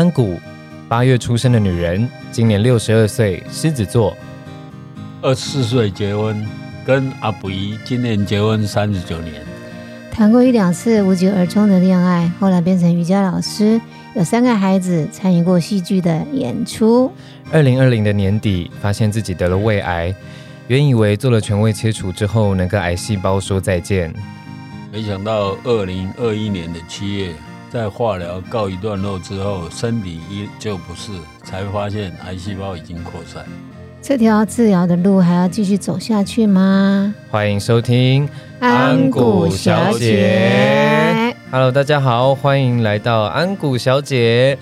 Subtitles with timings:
[0.00, 0.40] 安谷，
[0.88, 4.16] 八月出生的女人，今年六十二岁，狮子座。
[5.20, 6.42] 二十四岁结婚，
[6.86, 9.34] 跟阿布姨今年结婚三十九年，
[10.10, 13.78] 谈过一两次无疾而终的恋爱，后来变成瑜伽老师，
[14.14, 17.12] 有三个孩子，参与过戏剧的演出。
[17.52, 20.14] 二零二零的年底，发现自己得了胃癌，
[20.68, 24.10] 原以为做了全胃切除之后能跟癌细胞说再见，
[24.90, 27.34] 没想到二零二一年的七月。
[27.70, 31.12] 在化疗告一段落之后，身体依旧不适，
[31.44, 33.44] 才发现癌细胞已经扩散。
[34.02, 37.14] 这条治疗的路还要继续走下去吗？
[37.30, 41.32] 欢迎收听安谷小姐。
[41.52, 44.58] Hello，大家好，欢迎来到安谷小姐。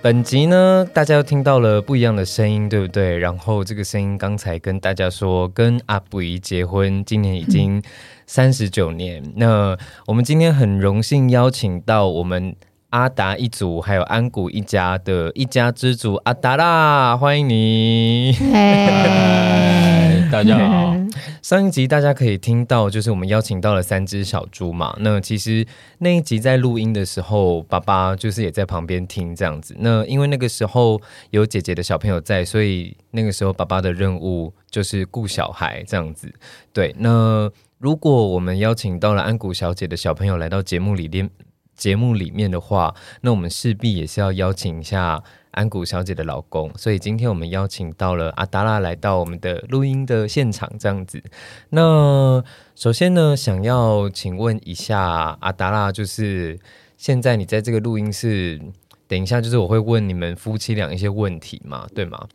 [0.00, 3.18] 本集呢，大家又听到了不一样的声音，对不对？
[3.18, 7.82] 然后这个声音刚才跟大家说，跟阿布姨结婚，今年已经
[8.26, 9.22] 三十九年。
[9.36, 9.76] 那
[10.06, 12.54] 我们今天很荣幸邀请到我们
[12.90, 18.32] 阿达一族，还有安谷一家的一家之主阿达啦，欢迎你。
[18.52, 20.96] 嗨，大家好。
[21.42, 24.92] 上一集大家可以听到，就是我们邀请到了三只小猪嘛。
[24.98, 25.64] 那其实
[25.98, 29.76] 那一集在录音的时候，爸爸就是也在旁边听这样子。
[29.78, 36.32] 那因为那个时候有姐姐的小朋友在，所以那个时候爸爸的任务就是顾小孩这样子。
[36.72, 41.30] 对，那如果我们邀请到了安谷小姐的小朋友来到节目里面，
[41.74, 45.22] 节目里面的话，那我们势必也是要邀请一下。
[45.52, 51.22] 安谷小姐的老公，所以今天我们邀请到了阿达拉来到我们的录音的现场，这样子。
[51.70, 56.60] 那首先呢，想要请问一下阿达拉，就是
[56.98, 58.60] 现在你在这个录音室，
[59.08, 62.28] 等一下就是我会问你们夫妻俩一些问题嘛，对吗？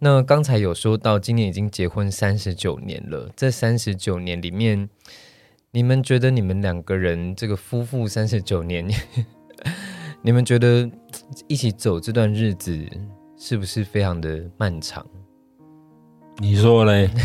[0.00, 4.88] 那刚才有说到今年已经结婚三十九年了，这三十九年里面，
[5.72, 8.88] 你们觉得你们两个人这个夫妇三十九年？
[10.22, 10.88] 你们觉得
[11.46, 12.78] 一起走这段日子
[13.36, 15.04] 是不是非常的漫长？
[16.38, 17.10] 你说嘞？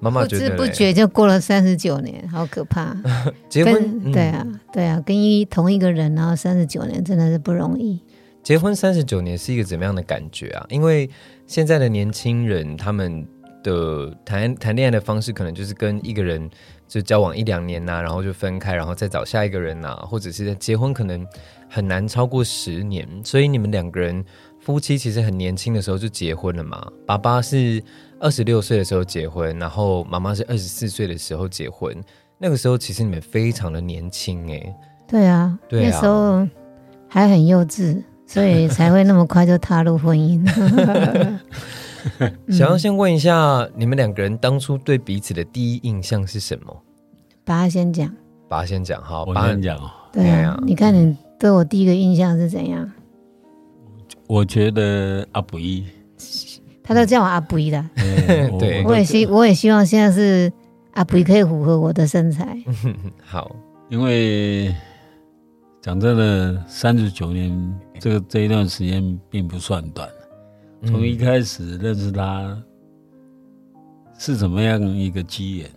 [0.00, 2.96] 妈妈不知觉得嘞不觉就过了三十九年，好可怕。
[3.48, 8.00] 结婚跟对啊，对啊，跟一同一个人，然后三十九年真的是不容易。
[8.42, 10.66] 结婚三十九年是一个怎么样的感觉啊？
[10.68, 11.08] 因为
[11.46, 13.26] 现在的年轻人他们
[13.62, 16.48] 的谈谈恋爱的方式，可能就是跟一个人
[16.88, 21.26] 就交往一两年呐、然后就分开，然后再找下一个人呐、或者是结婚可能
[21.68, 23.06] 很难超过十年。
[23.22, 24.24] 所以你们两个人
[24.58, 26.90] 夫妻其实很年轻的时候就结婚了嘛？
[27.06, 27.82] 爸爸是
[28.18, 31.94] 二十六岁的时候结婚，然后妈妈是二十四岁的时候结婚。
[32.38, 34.74] 那个时候其实你们非常的年轻哎、
[35.06, 36.48] 对啊，对啊那时候
[37.06, 38.02] 还很幼稚，
[38.32, 40.40] 所以才会那么快就踏入婚姻。
[42.48, 46.80] 想要先问一下，你们两个人当初对彼此的第一印象是什么？
[47.44, 48.08] 把他先讲，
[48.48, 52.88] 爸先讲好，我爸跟你讲哦，对对啊，啊你看你对我第一个印象是怎样？
[54.28, 55.84] 我觉得阿布一，
[56.84, 57.84] 他都叫我阿布一的，
[58.60, 60.52] 对我也希我也希望现在是
[60.92, 62.56] 阿布一可以符合我的身材。
[63.26, 63.56] 好，
[63.88, 64.72] 因为
[65.82, 70.06] 讲真的，三十九年这个这一段时间并不算短。
[70.84, 72.62] 从一开始认识他
[74.18, 75.70] 是怎么样一个机缘，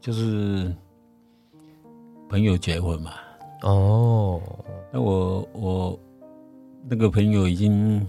[0.00, 0.74] 就是
[2.30, 3.12] 朋友结婚嘛。
[3.62, 4.40] 哦，
[4.90, 6.00] 那我我
[6.88, 8.06] 那个朋友已经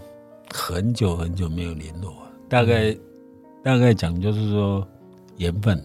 [0.53, 2.13] 很久很久没有联络，
[2.47, 2.95] 大概、
[3.61, 4.87] 大概讲就是说
[5.37, 5.81] 缘分。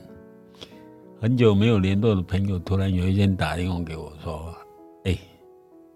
[1.20, 4.54] 很久没有联络的朋友，突然有一天打电话给我说
[5.02, 5.18] ：“哎、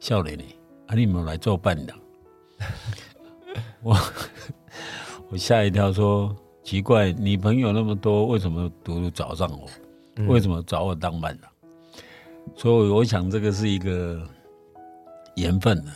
[0.02, 0.56] 笑脸你，
[0.88, 1.96] 啊，你有没有来做伴郎？”
[3.84, 3.96] 我
[5.30, 9.68] 我吓一跳，说：“奇怪，你朋友那么多，为什么独独找上我？
[10.16, 11.48] 嗯为什么找我当伴郎？”
[12.56, 14.20] 所以我想这个是一个
[15.36, 15.92] 缘分的。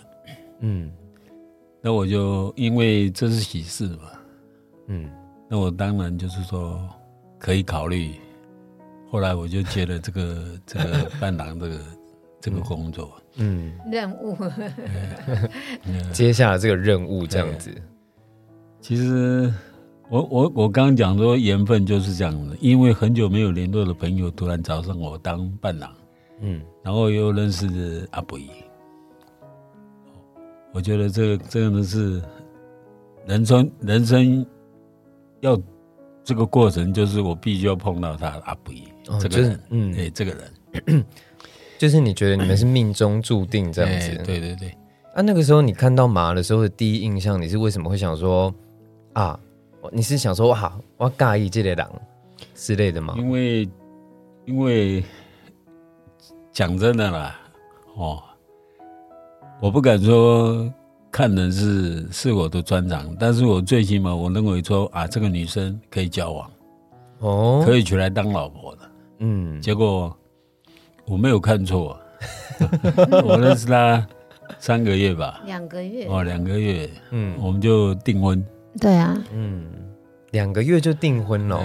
[0.61, 0.93] 嗯
[1.83, 4.11] 那我就因为这是喜事嘛，
[4.87, 5.11] 嗯，
[5.49, 6.89] 那我当然就是说
[7.41, 8.13] 可以考虑。
[9.11, 11.81] 后来我就接了这个这个伴郎这个
[12.41, 13.11] 这个工作。
[13.17, 13.23] 嗯，
[13.91, 14.37] 任务。
[15.85, 17.71] 嗯 接下了这个任务这样子，
[18.81, 19.53] 其实
[20.09, 25.93] 我我我刚刚讲说缘分就是这样的，因为很久没有联络的朋友突然找上我当伴郎，
[26.41, 26.63] 嗯。
[26.83, 28.49] 然后又认识阿布姨，
[30.73, 32.23] 我觉得这个真的是
[33.27, 34.47] 人生人生
[35.41, 35.61] 要
[36.23, 39.93] 这个过程，就是我必须要碰到他阿布姨、哦就是这个人，嗯。
[39.95, 41.05] 对这个人
[41.79, 44.69] 就是你觉得你们是命中注定这样哎子，对对对，
[45.15, 48.55] 啊，那个时候你看到马的时候的第一印象，你是为什么会想说
[49.13, 49.39] 啊？
[49.93, 51.89] 你是想说哇，我要尬意这类狼
[52.57, 53.15] 之类的吗？
[53.17, 53.69] 因为
[54.45, 55.05] 因为
[56.51, 57.39] 讲真的啦，
[57.95, 58.21] 哦，
[59.61, 60.69] 我不敢说
[61.13, 66.51] 看人是是我的专长，但是我最起码我认为说啊，这个女生可以交往，
[67.21, 68.91] 哦，可以娶来当老婆的。
[69.21, 70.15] 嗯，结果
[71.07, 71.99] 我没有看错，
[73.25, 74.07] 我认识他
[74.59, 77.35] 三个月吧，两个月，哦，两个月，嗯。
[77.41, 78.45] 我们就订婚。
[78.81, 79.65] 对啊，嗯，
[80.33, 81.61] 两个月就订婚了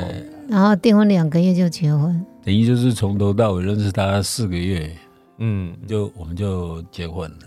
[0.47, 4.91] 然后订婚两个月就结婚，等于就是从头到尾认识他四个月，
[5.39, 5.75] 嗯。
[5.87, 7.37] 就我们就结婚了。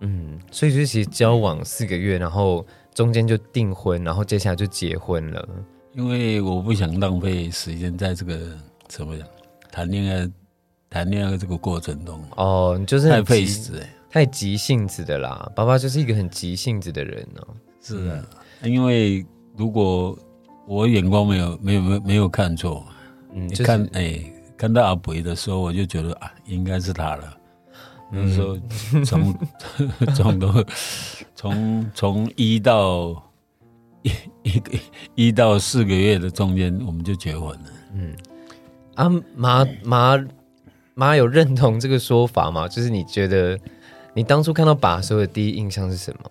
[0.00, 2.64] 嗯，所以就是其实交往四个月，然后
[2.94, 5.48] 中间就订婚，然后接下来就结婚了。
[5.94, 8.38] 因为我不想浪费时间在这个
[8.86, 9.26] 怎么讲
[9.72, 10.30] 谈恋爱
[10.90, 17.46] 谈恋爱这个过程中，哦，你就是太很急费时哎、太急性子的啦，爸爸就是一个很急性子的人哦。
[17.80, 18.24] 是啊，
[18.64, 19.24] 因为
[19.56, 20.18] 如果
[20.66, 22.84] 我眼光没有没有没有没有看错，
[23.32, 24.20] 嗯，你就是看哎、
[24.56, 27.36] 看到阿北的时候，我就觉得啊，应该是他了。
[28.10, 28.58] 那时候
[29.04, 29.32] 从
[30.16, 30.64] 从都
[31.36, 33.10] 从从一到
[34.02, 34.10] 一
[34.42, 34.78] 一个
[35.14, 37.64] 一到四个月的中间，我们就结婚了。
[37.94, 38.12] 嗯
[38.96, 40.16] 啊，妈妈
[41.00, 42.68] 妈有认同这个说法吗？
[42.68, 43.58] 就是你觉得
[44.12, 46.30] 你当初看到爸的时候的第一印象是什么？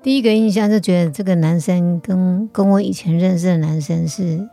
[0.00, 4.48] 第一个印象就觉得这个男生跟跟我以前认识的男生是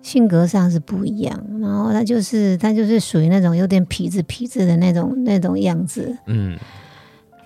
[0.00, 6.58] 性格上是不一样，然后他就是他就是属于那种有点痞子痞子的那种那种样子，嗯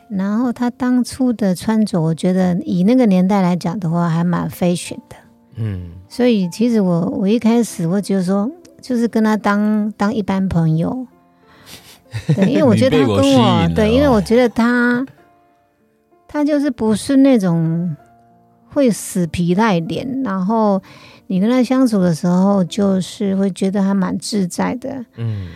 [0.09, 5.17] 然后他当初的穿着，我觉得以那个年代来讲的话，还蛮 fashion 的。
[5.57, 8.49] 嗯所以其实我我一开始我觉得说，
[8.81, 11.07] 就是跟他当当一般朋友，
[12.35, 15.05] 对，因为我觉得他跟我对，因为哦我觉得他
[16.27, 17.97] 他就是不是那种
[18.69, 20.81] 会死皮赖脸，然后
[21.27, 25.49] 你跟他相处的时候，就是会觉得还蛮自在的，嗯。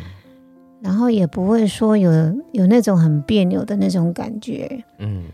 [0.80, 2.10] 然后也不会说有
[2.50, 4.82] 有那种很别扭的那种感觉。
[4.98, 5.24] 嗯。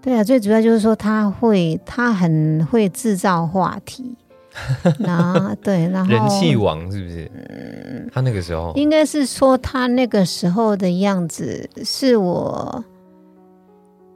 [0.00, 4.16] 对啊，最主要就是说他会，他很会制造话题，
[4.98, 7.30] 然后对，然后人气王是不是？
[7.34, 12.82] 嗯他那个时候应该是说他那个时候的样子是我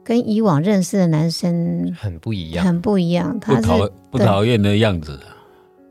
[0.03, 2.65] 跟以往认识的男生很不一样。
[2.65, 3.39] 很不一样。
[3.39, 5.19] 他是不讨不讨厌的样子，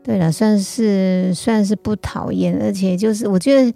[0.03, 3.73] 对了，算是算是不讨厌，而且就是我觉得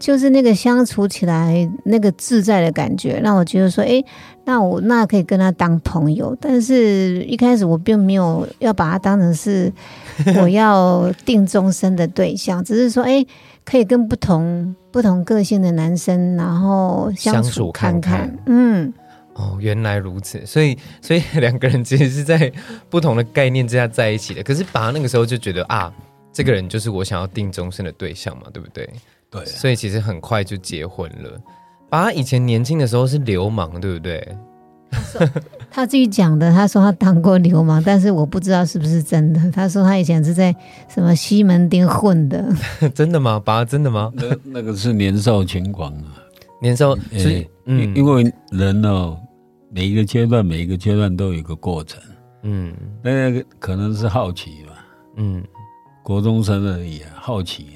[0.00, 4.02] 就是那个相处起来那个自在的感觉，让我觉得说，哎，
[4.44, 6.36] 那我那可以跟他当朋友。
[6.40, 9.72] 但是一开始我并没有要把他当成是
[10.40, 13.24] 我要定终身的对象，只是说，哎，
[13.64, 18.92] 可以跟不同不同个性的男生然后相相处处看看看嗯，
[19.34, 22.52] 哦，原来如此，所以所以两个人其实是在
[22.88, 24.42] 不同的概念之下在一起的。
[24.42, 25.92] 可是爸那个时候就觉得啊，
[26.32, 28.88] 这个人就是我想要定终身的对象嘛，对不对？
[29.30, 31.40] 对啊，所以其实很快就结婚了。
[31.88, 34.36] 爸以前年轻的时候是流氓，对不对？
[35.70, 39.40] 他自己讲的，他说他当过流氓，但是我不知道是不是真的。
[39.50, 40.54] 他说他以前是在
[40.88, 42.44] 什么西门町混的，
[42.94, 43.40] 真的吗？
[43.44, 44.12] 爸真的吗？
[44.14, 46.16] 那那个是年少轻狂啊。
[46.60, 49.16] 年少哎所以嗯因因为人哦，
[49.70, 51.98] 每一个阶段每一个阶段都有一个过程，
[52.42, 54.84] 嗯那个可能是好奇吧，
[55.16, 55.42] 嗯
[56.02, 57.68] 国中生而已啊，好奇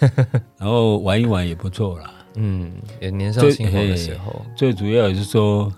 [0.00, 0.08] 的，
[0.58, 2.10] 然后玩一玩也不错啦。
[2.36, 5.70] 嗯，也年少对轻狂的嘿时候，最主要也是说，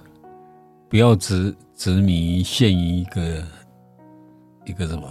[0.89, 3.43] 不要执执迷陷于一个
[4.65, 5.09] 一个什么，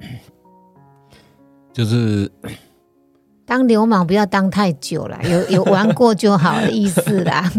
[1.72, 2.30] 就是
[3.46, 7.48] 当流氓不要当太久了，有有玩过就好的意思啦。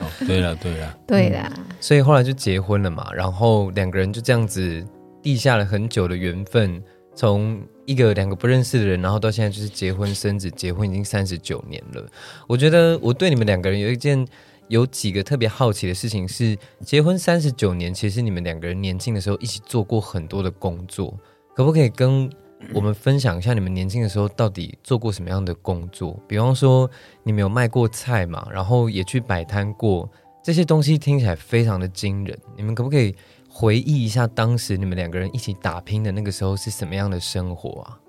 [0.00, 3.08] 哦，对了对了，对啦，所以后来就结婚了嘛。
[3.14, 4.84] 然后两个人就这样子
[5.22, 6.82] 地下了很久的缘分，
[7.14, 12.04] 从一个两个不认识的人，然后到现在就是结婚生子，结婚已经三十九年了。
[12.48, 14.26] 我觉得我对你们两个人有一件。
[14.68, 21.16] 有几个特别好奇的事情是，结婚三十九年，其实你们两个人年轻的时候一起做过很多的工作，
[21.54, 22.28] 可不可以跟
[22.74, 26.18] 我们分享一下你们年轻的时候到底做过什么样的工作？
[26.26, 26.90] 比方说，
[27.22, 30.10] 你们有卖过菜嘛，然后也去摆摊过，
[30.42, 32.36] 这些东西听起来非常的惊人。
[32.56, 33.14] 你们可不可以
[33.48, 38.00] 回忆一下当时你们两个人一起打拼的那个时候是什么样的生活啊？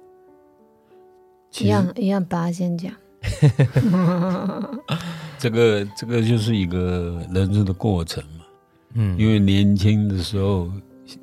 [1.59, 2.93] 一样一样，把他先讲。
[5.37, 8.45] 这个这个就是一个人生的过程嘛。
[8.93, 10.71] 嗯，因为年轻的时候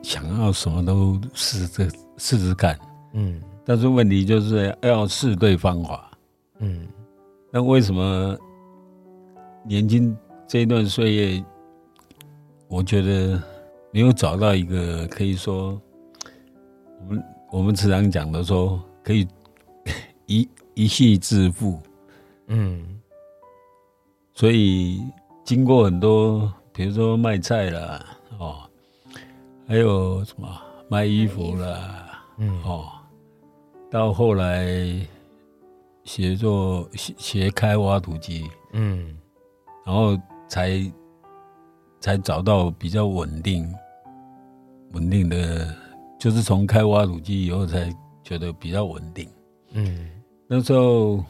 [0.02, 2.78] 想要什么都试着试试看，
[3.12, 3.40] 嗯。
[3.66, 6.10] 但是问题就是要试对方法。
[6.58, 6.86] 嗯。
[7.50, 8.36] 那为什么
[9.64, 10.16] 年轻
[10.46, 11.44] 这一段岁月，
[12.68, 13.42] 我觉得
[13.90, 15.80] 没有找到一个可以说，
[17.00, 19.26] 我们我们时常讲的说可以
[20.26, 21.80] 一一夕致富，
[22.48, 22.93] 嗯
[24.34, 25.00] 所以
[25.44, 28.04] 经过很多，比如说卖菜啦，
[28.38, 28.68] 哦，
[29.66, 30.48] 还有什么
[30.88, 32.60] 卖衣服啦，嗯。
[32.64, 32.86] 哦，
[33.90, 34.66] 到后来
[36.02, 39.16] 学做学学开挖土机，嗯。
[39.86, 40.92] 然后才
[42.00, 43.72] 才找到比较稳定
[44.92, 45.72] 稳定的，
[46.18, 47.88] 就是从开挖土机以后才
[48.24, 49.28] 觉得比较稳定。
[49.74, 50.10] 嗯。
[50.48, 51.24] 那时候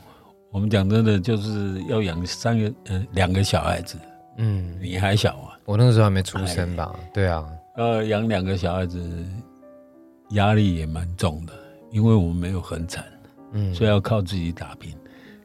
[0.55, 3.99] 我们讲真的，就是要养三个呃两个小孩子，
[4.37, 6.95] 嗯，你还小啊，我那个时候还没出生吧？
[7.13, 7.45] 对啊，
[7.75, 9.27] 呃，养两个小孩子
[10.31, 11.53] 压力也蛮重的，
[11.91, 13.05] 因为我们没有很产，
[13.51, 14.95] 嗯，所以要靠自己打拼。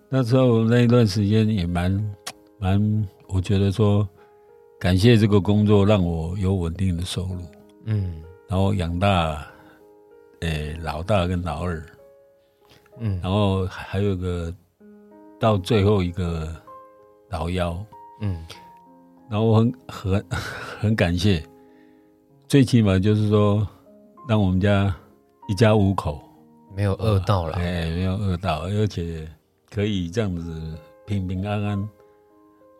[0.09, 1.91] 那时候那一段时间也蛮
[2.59, 4.07] 蛮，我觉得说
[4.79, 7.41] 感谢这个工作让我有稳定的收入，
[7.85, 8.21] 嗯。
[8.47, 9.43] 然后养大，
[10.41, 11.83] 呃，老大跟老二，
[12.99, 13.19] 嗯。
[13.23, 14.53] 然后还有一个
[15.39, 16.53] 到最后一个
[17.29, 17.77] 老妖，
[18.21, 18.45] 嗯。
[19.29, 20.25] 然后我很很
[20.79, 21.43] 很感谢，
[22.47, 23.67] 最起码就是说
[24.27, 24.91] 让我们家
[25.47, 26.19] 一家五口
[26.75, 29.27] 没有饿到了，哎，没有饿到，而且
[29.69, 31.89] 可以这样子平平安安，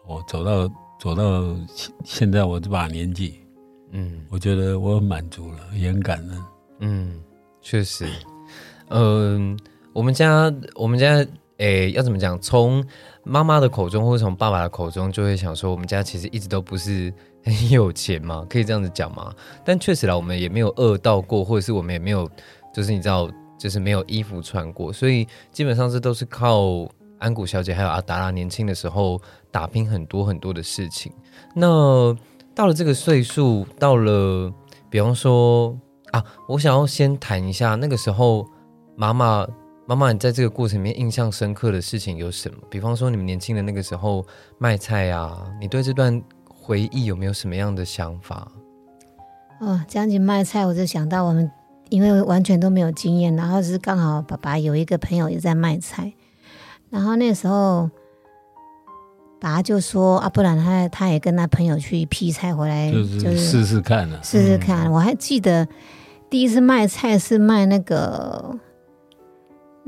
[0.08, 0.68] 我走到
[1.00, 3.40] 走到现现在我这把年纪，
[3.92, 4.26] 嗯。
[4.32, 6.44] 我觉得我很满足了，也很感恩。
[6.80, 7.22] 嗯，
[7.62, 8.08] 确实，
[8.88, 9.56] 嗯、
[9.94, 11.24] 我们家我们家
[11.60, 12.40] 诶、要怎么讲？
[12.40, 12.84] 从
[13.24, 17.14] 妈妈的口中或者从爸爸的口中，就会想说，我们家其实一直都不是
[17.44, 19.34] 很 有钱嘛，可以这样子讲吗？
[19.64, 22.30] 但确实啦，我们也没有饿到过，或者是我们也没有，
[22.74, 26.88] 就是你知道，就是没有衣服穿过，所以基本上这都是靠
[27.20, 31.12] 安谷小姐还有阿达拉年轻的时候打拼很多很多的事情。
[31.54, 32.16] 那
[32.56, 34.50] 到了这个岁数，到了
[34.90, 35.78] 比方说
[36.12, 38.48] 啊，我想要先谈一下那个时候
[38.96, 39.46] 妈妈。
[39.90, 42.58] 妈妈，你在这个过程里面印象深刻的事情有什么？
[42.70, 44.24] 比方说你们年轻的那个时候
[44.60, 48.52] 卖菜啊，你对这段回忆有没有什么样的想法？
[49.60, 51.50] 哦，讲起卖菜，我就想到我们
[51.90, 56.14] 因为完全都没有经验，然后是刚好爸爸有一个朋友也在卖菜，
[56.92, 57.90] 然后那时候
[59.42, 64.92] 爸爸就说啊，不然他他也跟他朋友去批菜回来，就是试试看啊，试试看。
[64.92, 65.68] 我还记得
[66.30, 68.56] 第一次卖菜是卖那个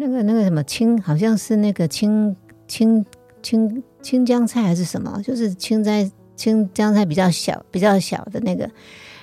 [0.02, 2.36] 那个那个什么青，好像是那个青
[2.68, 3.06] 青
[3.44, 8.68] 青青江菜还是什么，就是青菜青江菜比较小比较小的那个。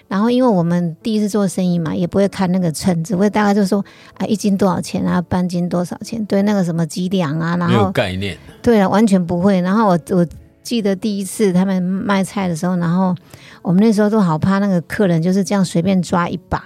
[0.06, 8.38] 然后因为我们第一次做生意嘛，也不会看那个称，只会大概就说啊一斤多少钱啊，半斤多少钱，对那个什么几两啊，然没有后概念。
[8.62, 9.60] 对啊，完全不会。
[9.60, 10.26] 然后我我
[10.62, 13.14] 记得第一次他们卖菜的时候，然后
[13.60, 16.62] 我们那时候都好怕那个客人就是这样随便抓一把，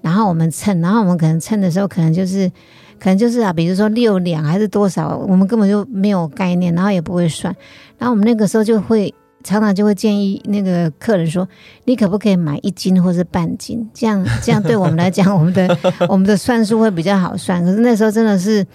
[0.00, 2.50] 然后我们称，然后我们可能称的时候，可能就是
[2.98, 7.54] 可能就是啊，比如说六两还是多少，我们根本就没有概念，然后也不会算。
[7.98, 9.12] 然后我们那个时候就会
[9.42, 11.48] 常常就会建议那个客人说，
[11.84, 13.88] 你可不可以买一斤或是半斤？
[13.94, 15.78] 这样 这样对我们来讲，我们的
[16.08, 17.64] 我们的算数会比较好算。
[17.64, 18.66] 可是那时候真的是。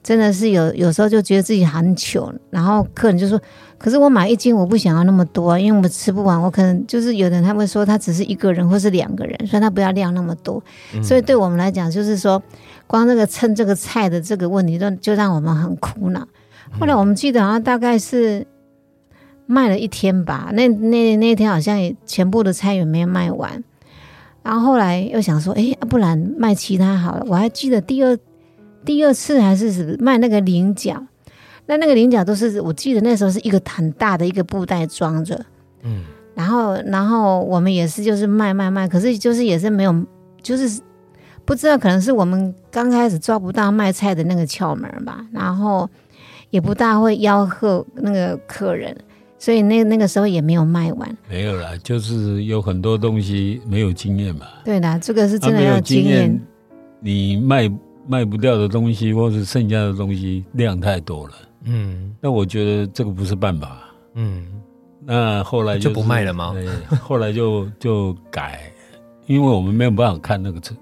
[0.00, 3.38] 真的是有有时候就觉得自己很糗，然后客人就说
[3.76, 6.40] ：“可是我买一斤，我不想要那么多、啊，因为我们吃不完。
[6.40, 10.62] 我可能就是有的人他会说他只是一个人或是两个人，所以他不要量那么多。
[11.02, 12.40] 所以对我们来讲，就是说
[12.88, 16.26] 光这个称这个菜的这个问题，就就让我们很苦恼。
[16.80, 18.44] 后来我们记得好像大概是
[19.46, 23.62] 卖了一天吧，那那那天好像也全部的菜也没有卖完。
[24.42, 27.24] 然后后来又想说，哎，不然卖其他好了。
[27.28, 28.18] 我还记得第二
[28.84, 31.06] 第二次还是卖那个菱角，
[31.66, 35.44] 那那个菱角都是我记得那时候是一个很大的一个布袋装着，
[35.82, 36.02] 嗯
[36.34, 40.04] 然后然后我们也是就是卖卖卖，可是就是也是没有，
[40.40, 40.80] 就是
[41.48, 45.88] 不知道可能是我们刚开始抓不到卖菜的那个窍门吧，然后
[46.50, 48.94] 也不大会吆喝那个客人，
[49.38, 51.16] 所以那那个时候也没有卖完。
[51.26, 54.44] 没有啦，就是有很多东西没有经验嘛。
[54.62, 56.16] 对的，这个是他没有真的要经验。
[56.18, 56.40] 验，
[57.00, 57.70] 你卖
[58.06, 61.34] 卖不掉的东西，或是剩下的东西量太多了。
[61.64, 63.78] 嗯那我觉得这个不是办法。
[64.12, 64.46] 嗯
[65.02, 68.70] 那后来就是不卖了吗对，后来就就改，
[69.24, 70.76] 因为我们没有办法看那个称，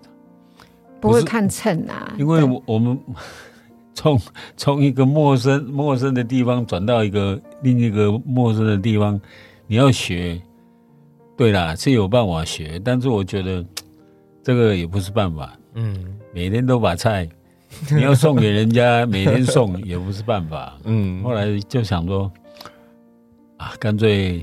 [1.06, 2.98] 不会看秤啊，因为我我们
[3.94, 4.20] 从
[4.56, 9.20] 从一个陌生陌生的地方转到一个另一个陌生的地方，
[9.66, 10.40] 你要学。
[11.36, 13.62] 对啦，是有办法学，但是我觉得
[14.42, 15.54] 这个也不是办法。
[15.74, 17.28] 嗯每天都把菜，
[17.90, 20.78] 你要送给人家， 每天送也不是办法。
[20.84, 22.32] 嗯后来就想说，
[23.58, 24.42] 啊，干脆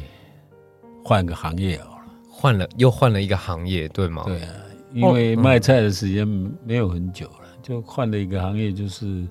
[1.04, 2.04] 换个行业好了。
[2.30, 4.24] 换了又换了一个行业，对吗？
[4.28, 4.50] 对啊，
[4.94, 6.28] 因为卖菜的时间
[6.66, 9.28] 没有很久了，就换了一个行业，就是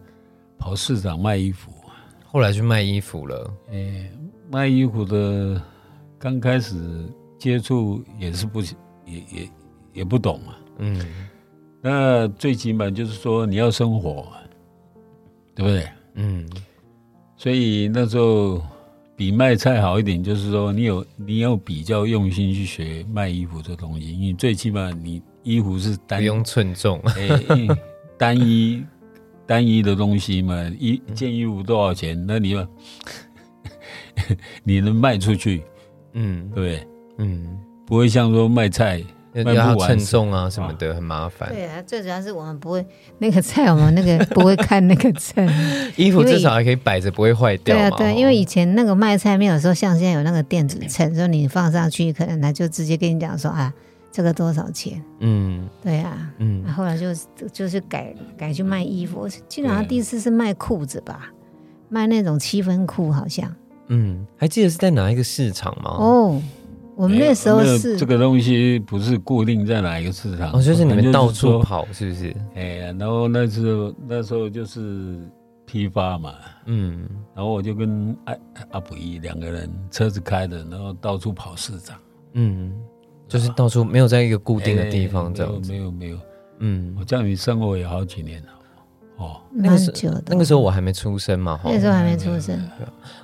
[0.59, 1.71] 跑市场卖衣服。
[2.25, 4.11] 后来去卖衣服了，诶、
[4.51, 5.61] 卖衣服的
[6.19, 7.07] 刚开始
[7.39, 9.51] 接触也是不也也
[9.93, 10.55] 也不懂嘛。
[10.79, 10.99] 嗯
[11.83, 14.39] 那最起码就是说你要生活嘛，
[15.55, 15.89] 对不对？
[16.15, 16.49] 嗯
[17.37, 18.63] 所以那时候
[19.15, 27.01] 比卖菜好一点，就是说你有你要比较用心去学卖衣服这东西，你最起码你衣服是单不用称重，
[28.19, 28.85] 单一
[29.47, 32.23] 单一的东西嘛，一件衣服多少钱？
[32.27, 32.67] 那你要
[34.65, 35.63] 你能卖出去，
[36.13, 36.87] 嗯对？
[37.19, 39.03] 嗯，不会像说卖菜，
[39.35, 41.51] 要称重啊什么的，很麻烦。
[41.51, 42.85] 对啊，最主要是我们不会
[43.19, 45.47] 那个菜，我们那个不会看那个称。
[45.97, 47.91] 衣服至少还可以摆着，不会坏掉嘛。
[47.91, 53.73] 对啊，对因为以前那个卖菜没有说像现在有那个电子秤，说你放上去，可能他就直接跟你讲说啊，
[54.13, 55.03] 这个多少钱？
[55.19, 55.69] 嗯。
[55.83, 56.63] 对啊，嗯。
[56.65, 57.07] 那后来就
[57.53, 59.89] 就是改改去卖衣服，我基本上对。
[59.89, 61.33] 第一次是卖裤子吧，
[61.89, 63.53] 卖那种七分裤好像。
[63.89, 65.91] 嗯，还记得是在哪一个市场吗？
[65.99, 66.41] 哦，
[66.95, 72.37] 我们那时候是这个东西不是固定在哪一个市场，哦，就是你们到处，跑，是不是？
[72.55, 75.19] 哎呀，然后那时候那时候就是
[75.67, 76.35] 批发嘛，
[76.67, 77.09] 嗯。
[77.35, 78.35] 然后我就跟阿
[78.71, 81.99] 阿卜一两个人车子开的，然后到处跑市场，
[82.35, 82.73] 嗯，
[83.33, 85.73] 就是到处没有在一个固定的地方哎这样子。
[85.73, 86.17] 没有没有。
[86.17, 86.21] 没有，
[86.59, 86.95] 嗯。
[86.99, 88.49] 我，这样你生活也好几年了，
[89.17, 91.81] 哦，蛮那个时久的，那个时候我还没出生嘛，哈那。
[91.81, 92.61] 时候还没出生，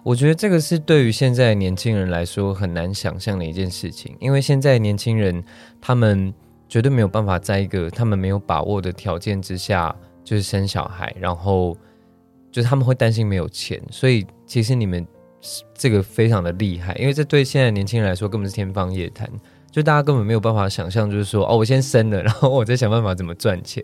[0.02, 5.44] 我觉得这个是对于现在年轻人来说很难想象的一件事情，因为现在年轻人
[5.80, 6.32] 他们
[6.68, 11.76] 绝对没有办法在一个他们没有把握的条件之下，就是生小孩，然后
[12.50, 15.06] 就是他们会担心没有钱，所以其实你们
[15.74, 19.30] 这个非常的厉害，因为这对现在年轻人来说根本是天方夜谭，
[19.78, 23.80] 就大家根本没有办法想象，就是说哦，我先生了，然后我再想办法怎么赚钱，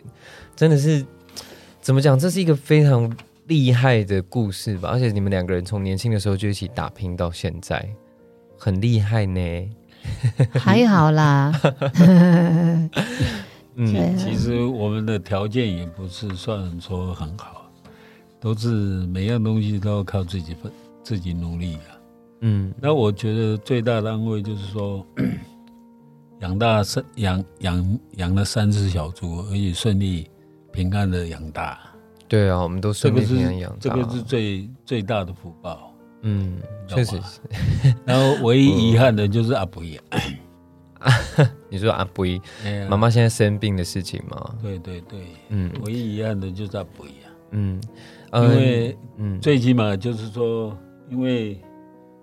[0.56, 1.06] 真的是
[1.80, 2.18] 怎么讲？
[2.18, 4.88] 这是一个非常厉害的故事吧？
[4.92, 7.88] 而且你们两个人从年轻的时候就一起打拼到现在，
[8.58, 9.70] 很厉害呢。
[10.54, 11.52] 还好啦。
[13.76, 17.70] 嗯其实我们的条件也不是算说很好，
[18.40, 18.68] 都是
[19.06, 20.72] 每样东西都要靠自己奋
[21.04, 21.94] 自己努力啊。
[22.40, 25.06] 嗯那我觉得最大的安慰就是说，
[26.40, 30.28] 养大三养养养了三只小猪，而且顺利
[30.72, 31.78] 平安的养大，
[32.28, 33.76] 对啊，我们都顺利平安养大。
[33.80, 35.90] 这个是最最大的福报。
[36.22, 37.40] 嗯，确实是。
[38.04, 40.00] 然后唯一遗憾的就是阿不一，
[41.68, 44.56] 你说阿布依哎呀妈妈现在生病的事情吗？
[44.62, 45.20] 对对对，
[45.50, 47.90] 嗯唯一遗憾的就是阿不一啊，嗯，因
[48.30, 50.74] 呃为嗯最起码就是说，
[51.10, 51.60] 因为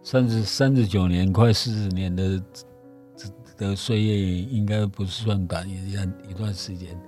[0.02, 2.42] 三十三十九年快四十年的
[3.70, 7.00] 的岁月，应该不是算短一段一段时间。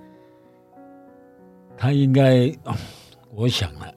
[1.76, 2.56] 他应该，
[3.32, 3.92] 我想了，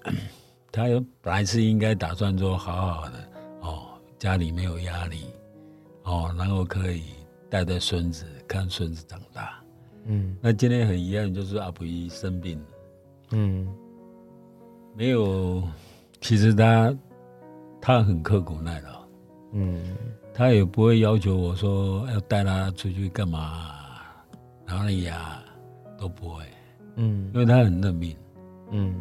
[0.72, 0.84] 他
[1.22, 3.30] 本来是应该打算说好好的
[3.62, 5.26] 哦，家里没有压力
[6.04, 7.04] 哦，然后可以
[7.50, 9.62] 带着孙子看孙子长大。
[10.06, 12.66] 嗯那今天很遗憾，就是阿布一生病了。
[13.32, 13.68] 嗯
[14.96, 15.62] 没有，
[16.20, 16.98] 其实他
[17.80, 19.08] 他很刻苦耐劳，
[19.52, 19.80] 嗯
[20.38, 23.72] 他也不会要求我说要带他出去干嘛，
[24.68, 25.40] 哪里呀、
[26.00, 26.44] 都不会，
[26.98, 28.16] 嗯因为他很认命。
[28.70, 28.96] 嗯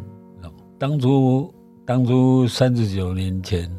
[0.79, 3.71] 当初当初三十九年前，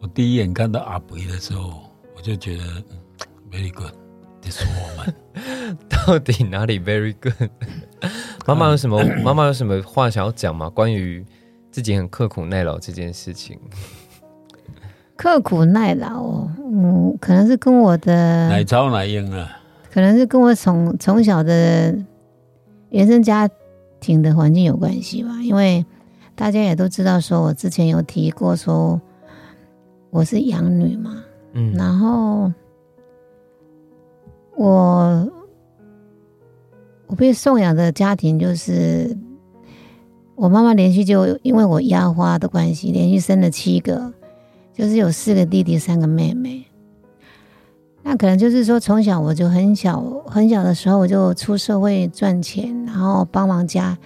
[0.00, 1.82] 我第一眼看到阿北的时候，
[2.16, 2.98] 我就觉得、嗯、
[3.50, 5.14] very good，this woman。
[5.88, 7.50] 到底哪里 very good？
[8.46, 9.02] 妈妈有什么？
[9.22, 10.68] 妈妈有什么话想要讲吗？
[10.70, 11.24] 关于
[11.70, 13.58] 自己很刻苦耐劳这件事情？
[15.16, 19.48] 刻苦耐劳哦，嗯，可能是跟我的，奶超奶英啊，
[19.92, 21.94] 可能是跟我从从小的
[22.90, 23.48] 原生家
[24.00, 25.30] 庭的环境有关系吧。
[25.42, 25.84] 因为
[26.34, 29.00] 大家也都知道，说我之前有提过，说
[30.10, 31.22] 我是养女嘛，
[31.52, 32.52] 嗯然后
[34.56, 35.28] 我
[37.06, 39.16] 我被送养的家庭就是
[40.34, 44.12] 我妈妈连续就因为我压花的关系，连续生了七个，
[44.74, 46.64] 就是有四个弟弟，三个妹妹。
[48.02, 53.96] 那可能就是说，从小我就很小很小的时候我就出社会赚钱，然后帮忙家，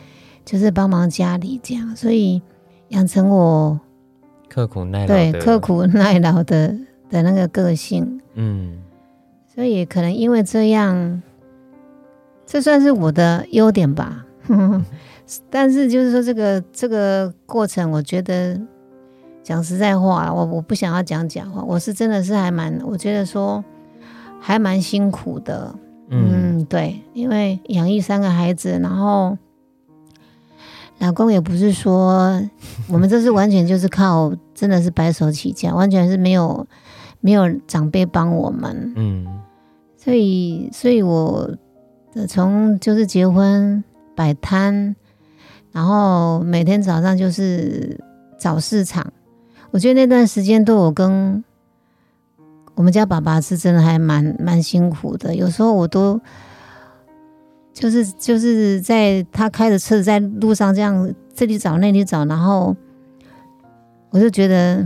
[0.44, 2.40] 就是帮忙家里这样，所以
[2.90, 3.80] 养成我
[4.48, 6.76] 刻苦耐劳对刻，苦耐劳的
[7.10, 8.20] 的那个个性。
[8.34, 8.78] 嗯
[9.52, 11.20] 所以可能因为这样，
[12.46, 14.24] 这算是我的优点吧。
[15.50, 18.58] 但是就是说，这个这个过程，我觉得
[19.48, 23.64] 讲实在话，我我不想要讲假话，我是真的是还蛮，我觉得说
[24.38, 25.74] 还蛮辛苦的。
[26.10, 26.58] 嗯。
[26.58, 29.38] 嗯，对，因为养育三个孩子，然后
[30.98, 32.38] 老公也不是说
[32.90, 36.66] 我们这是完全就是靠真的是白手起家，完全是没有
[37.22, 39.26] 没有长辈帮我们，嗯。
[39.96, 41.50] 所以所以我
[42.12, 43.82] 呃从就是结婚
[44.14, 44.94] 摆摊，
[45.72, 47.98] 然后每天早上就是
[48.38, 49.10] 找市场，
[49.70, 51.42] 我觉得那段时间对我跟
[52.74, 56.20] 我们家爸爸是真的还蛮蛮辛苦的，有时候我都。
[57.74, 62.74] 就是就是在他开着车子在路上这样这里找那里找，然后
[64.10, 64.84] 我就觉得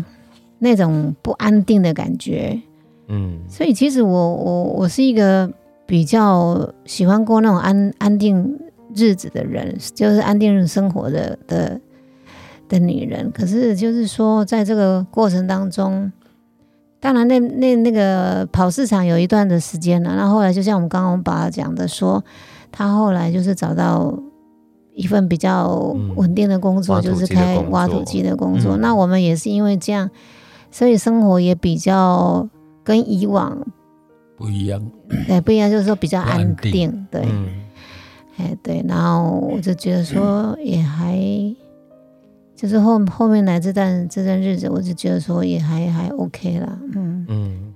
[0.58, 2.60] 那种不安定的感觉。
[3.08, 5.50] 嗯所以其实我我我是一个
[5.86, 8.60] 比较喜欢过那种安安定
[8.94, 11.80] 日子的人，就是安定生活的的
[12.72, 13.30] 的女人。
[13.32, 16.10] 可是就是说，在这个过程当中，
[16.98, 22.24] 当然那那那个跑市场有一段的时间了，那后来就像我们刚刚把它讲的说，
[22.70, 24.18] 他后来就是找到。
[24.94, 28.76] 一份比较嗯稳定的工作，就是开挖土机的工作。
[28.76, 30.10] 嗯那我们也是因为这样，
[30.70, 32.46] 所以生活也比较
[32.84, 33.56] 跟以往
[34.36, 34.82] 不一样。
[35.26, 37.46] 对不一样，就是说比较安安定定，对，嗯
[38.36, 41.16] 哎对，然后我就觉得说 也还，
[42.62, 47.74] 就是后后面来这段这段日子，我就觉得说也还还 OK 啦，嗯，嗯，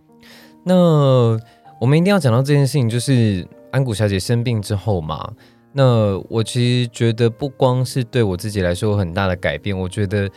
[0.63, 0.75] 那
[1.81, 5.29] 我们一定要讲到这件事情，就是安谷小姐生病之后嘛。
[5.73, 10.31] 那我其实觉得，不光是对我自己来说有很大的改变，我觉得，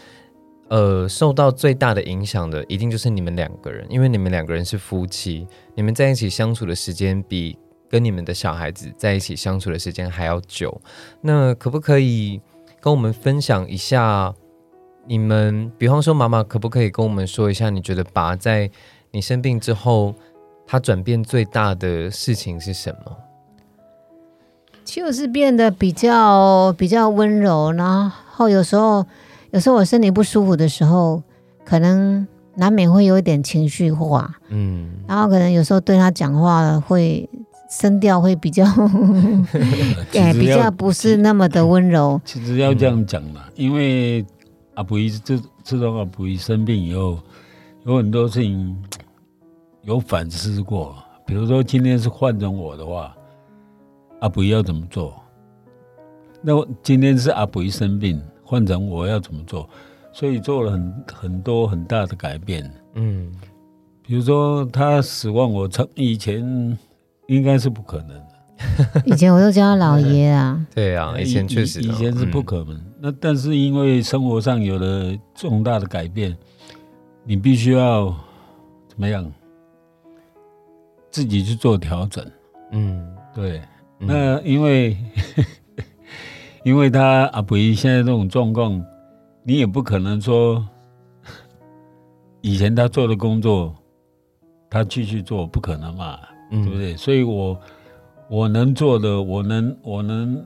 [0.69, 7.55] 呃，受到最大的影响的，一定就是你们两个人，因为你们两个人是夫妻，你们在一起相处的时间比
[7.88, 10.81] 跟你们的小孩子在一起相处的时间还要久。
[11.21, 12.41] 那可不可以
[12.81, 14.33] 跟我们分享一下？
[15.10, 18.69] 你们，比方说妈妈，可不可以跟我们说一下，你觉得爸在
[19.10, 20.13] 你生病之后，
[20.67, 23.17] 他转变最大的事情是什么？
[24.86, 29.04] 就是变得比较比较温柔，然后有时候
[29.50, 31.24] 有时候我身体不舒服的时候，
[31.65, 37.28] 可能难免会有一点情绪化，嗯然后可能有时候对他讲话会
[37.67, 38.63] 声调会比较，
[40.13, 42.22] 哎，比较不是那么的温柔。
[42.24, 44.24] 其实要这样讲嘛，因为
[44.80, 47.20] 阿布依自自从阿布依生病以后，
[47.84, 48.82] 有很多事情
[49.82, 50.96] 有反思过。
[51.26, 53.13] 比如说今天是换成我的话，
[54.22, 55.22] 阿布依要怎么做？
[56.42, 59.70] 那我今天是阿布依生病，换成我要怎么做？
[60.13, 62.72] 所以做了很很多很大的改变。
[62.94, 63.30] 嗯
[64.02, 66.39] 比如说他死亡，我曾以前
[67.28, 68.29] 应该是不可能的。
[69.06, 72.82] 以前我都叫他老爷啊， 对啊，以前确实以以前是不嗯可能。
[73.02, 76.36] 那但是因为生活上有了重大的改变，
[77.24, 78.08] 你必须要
[78.88, 79.32] 怎么样
[81.10, 82.26] 自己去做调整。
[82.72, 83.62] 嗯，对，
[84.00, 84.98] 嗯那因为
[86.65, 88.84] 因为他阿布依现在这种状况，
[89.43, 90.67] 你也不可能说
[92.41, 93.74] 以前他做的工作
[94.69, 96.19] 他继续做，不可能嘛。
[96.52, 96.98] 嗯对不对？
[96.98, 97.58] 所以我
[98.30, 100.46] 我能做的，我能我能，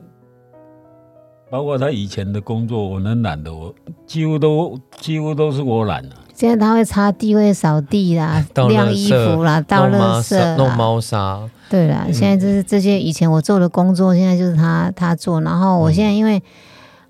[1.50, 3.74] 包括他以前的工作，我能揽的，我
[4.06, 6.16] 几乎都几乎都是我揽的。
[6.32, 10.74] 现在他会擦地、会扫地啦晾衣服啦、倒垃圾弄。
[10.74, 15.40] 猫砂，对啦，现在就是这些以前我做的工作，现在就是他他做。
[15.42, 16.42] 然后我现在因为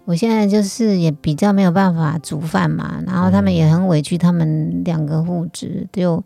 [0.05, 6.23] 我现在就是也比较没有办法煮饭嘛，然后他们也很委屈，他们两个父子就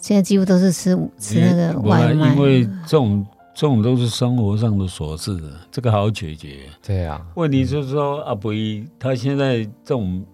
[0.00, 2.32] 现在几乎都是吃吃那个外卖。
[2.32, 5.38] 因为这种这种都是生活上的琐事，
[5.70, 6.60] 这个好解决。
[6.82, 10.24] 对啊，问题就是说，阿伯一他现在这种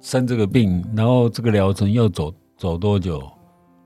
[0.00, 3.22] 生这个病，然后这个疗程要走走多久，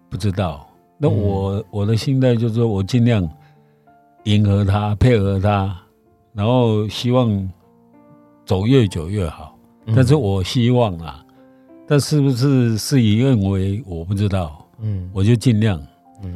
[0.08, 0.66] 不知道。
[0.96, 3.28] 那嗯我、我的心态就是说我尽量
[4.24, 5.76] 迎合他，配合他，
[6.32, 7.48] 然后希望
[8.44, 9.54] 走越久越好。
[9.86, 11.24] 嗯但是我希望啊，
[11.86, 15.80] 但是不是事与愿违，我不知道，嗯我就尽量。
[16.22, 16.34] 嗯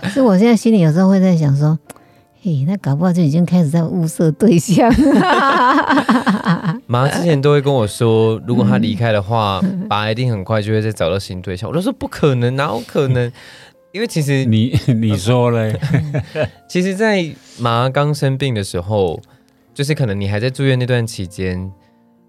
[0.00, 1.78] 可是我现在心里有时候会在想说，
[2.42, 4.92] 嘿，那搞不好就已经开始在物色对象。
[6.86, 11.68] 妈之前都会跟我说，如果他离开的话， 爸一定很快就会再找到新对象。
[11.68, 13.30] 我都说不可能，哪有可能？
[13.92, 15.74] 因为其实你你说嘞？
[16.68, 17.24] 其实，在
[17.58, 19.18] 妈刚生病的时候，
[19.72, 21.72] 就是可能你还在住院那段期间，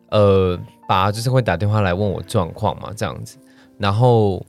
[0.10, 3.38] 呃，爸就是会打电话来问我状况嘛，这样子。
[3.78, 4.42] 然后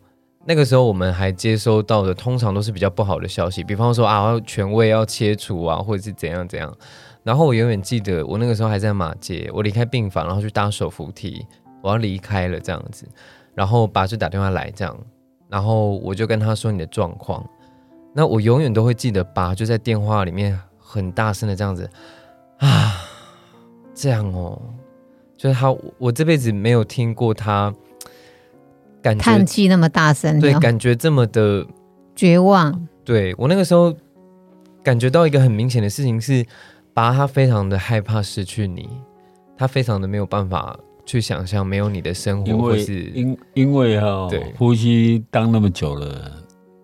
[0.48, 6.74] 那个时候我们还接收到的，通常都是比较不好的消息，比方说啊，权威要切除啊，或者是怎样怎样。
[7.22, 11.44] 然后我永远记得，我那个时候还在马街，我离开病房，然后去搭手扶梯，
[11.82, 13.06] 我要离开了这样子。
[13.54, 14.98] 然后爸就打电话来这样，
[15.50, 17.46] 然后我就跟他说你的状况。
[18.14, 21.90] 那我永远都会记得，爸就在电话里面很大声的这样子
[22.56, 23.02] 啊，
[23.94, 24.58] 这样哦，
[25.36, 27.70] 就是他，我这辈子没有听过他
[29.02, 31.66] 感觉叹气那么大声，对，感觉这么的，
[32.14, 32.86] 绝望。
[33.04, 33.94] 对我那个时候
[34.82, 36.44] 感觉到一个很明显的事情是，
[36.92, 38.88] 爸他非常的害怕失去你，
[39.56, 46.32] 他非常的没有办法去想象没有你的生因为活或是因因为哈、对呼吸当那么久了，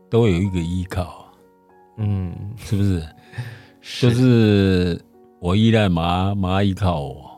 [0.08, 1.26] 都有一个依靠，
[1.98, 3.02] 嗯，是不是？
[4.00, 4.98] 就是
[5.40, 7.30] 我依赖妈，妈依靠我，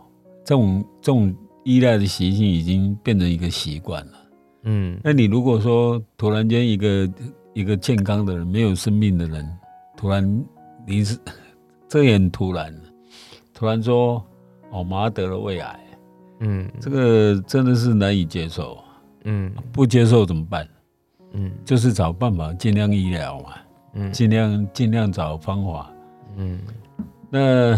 [0.44, 1.34] 这种这种
[1.64, 4.12] 依赖的习性已经变成一个习惯了。
[4.66, 5.00] 嗯。
[5.02, 7.10] 那你如果说突然间一个
[7.54, 9.48] 一个健康的人，没有生命的人，
[9.96, 10.44] 突然
[10.86, 11.18] 你是
[11.88, 12.74] 这也很突然，
[13.54, 14.22] 突然说
[14.70, 15.80] 哦妈得了胃癌，
[16.40, 16.68] 嗯。
[16.78, 18.76] 这个真的是难以接受。
[19.24, 19.50] 嗯。
[19.72, 20.68] 不接受怎么办？
[21.32, 21.50] 嗯。
[21.64, 23.54] 就是找办法，尽量医疗嘛，
[23.94, 24.12] 嗯。
[24.12, 25.90] 尽量尽量找方法。
[26.36, 26.60] 嗯。
[27.30, 27.76] 那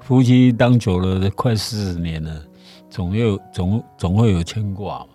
[0.00, 2.42] 夫妻当久了，快四十年了，
[2.88, 5.06] 总有总总会有牵挂嘛，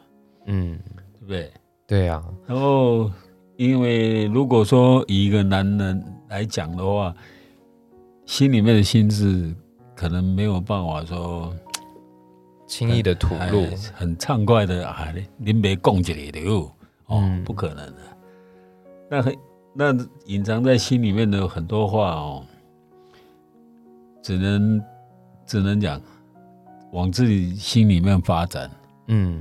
[0.45, 0.79] 嗯，
[1.13, 1.51] 对不对？
[1.87, 3.11] 对啊，然后，
[3.57, 7.13] 因为如果说以一个男人来讲的话，
[8.25, 9.53] 心里面的心事
[9.95, 11.53] 可能没有办法说
[12.65, 13.61] 轻易的吐露。
[13.65, 16.39] 哎，很畅快的啊，您别供起来的
[17.05, 17.97] 哦，不可能的。
[19.09, 19.37] 那很
[19.73, 22.43] 那隐藏在心里面的很多话哦，
[24.23, 24.81] 只能
[25.45, 26.01] 只能讲
[26.91, 28.71] 往自己心里面发展，
[29.07, 29.39] 嗯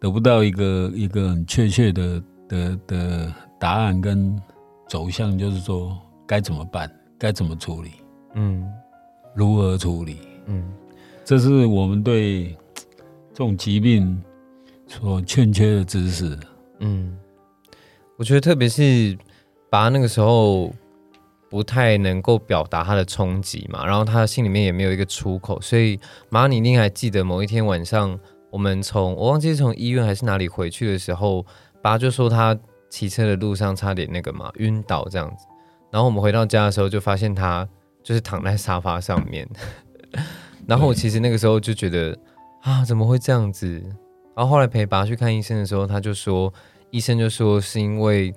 [0.00, 4.34] 得不到一个一个很确切的的的答案跟
[4.88, 7.90] 走向，就是说该怎么办，该怎么处理，
[8.34, 8.66] 嗯。
[9.34, 10.72] 如何处理，嗯。
[11.24, 12.56] 这是我们对
[13.32, 14.20] 这种疾病
[14.88, 16.36] 所欠缺的知识。
[16.80, 17.16] 嗯，
[18.16, 19.16] 我觉得特别是
[19.70, 20.74] 爸那个时候
[21.48, 28.18] 不太能够表达他的冲击嘛，然后他心里面也没有一个出口，所以马，你一定还记得某一天晚上，
[28.50, 31.44] 我们从我忘记是从医院还是哪里回去的时候，
[31.80, 32.58] 爸就说他
[32.88, 35.46] 骑车的路上差点那个嘛晕倒这样子，
[35.90, 37.68] 然后我们回到家的时候就发现他
[38.02, 39.48] 就是躺在沙发上面，
[40.66, 42.16] 然后我其实那个时候就觉得
[42.62, 43.80] 啊怎么会这样子？
[44.34, 46.52] 然后后来陪爸去看医生的时候，他就说，
[46.90, 48.34] 医生就说是因为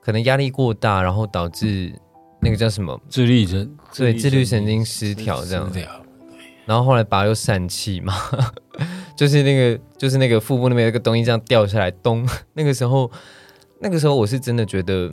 [0.00, 1.92] 可能压力过大，然后导致
[2.40, 5.70] 那个叫什么，自律神对自律神经失调这样。
[6.64, 8.14] 然后后来爸又疝气嘛，
[9.16, 13.10] 就是那个就是那个腹部那边有一个东西这样掉下来，咚， 那个时候
[13.78, 15.12] 那个时候我是真的觉得，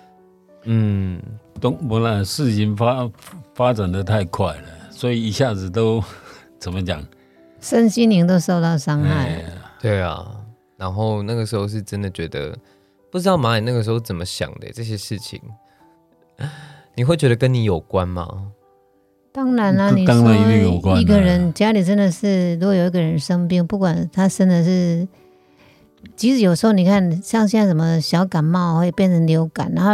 [0.64, 1.20] 嗯，
[1.60, 3.10] 东不然事情发
[3.54, 6.02] 发展的太快了，所以一下子都
[6.58, 7.02] 怎么讲？
[7.60, 9.26] 身心灵都受到伤害。
[9.26, 9.44] 哎，
[9.80, 10.34] 对啊，
[10.76, 12.56] 然后那个时候是真的觉得，
[13.10, 15.40] 不知道马你那个时候怎么想的这些事情，
[16.94, 18.46] 你会觉得跟你有关吗？
[19.32, 25.06] 当然啦、你当然一定有说关啊一个人家里真的是，如果有一个人生病，不管他生的是，
[26.16, 29.92] 即使有时候你看，像现在什么小感冒会变成流感，然后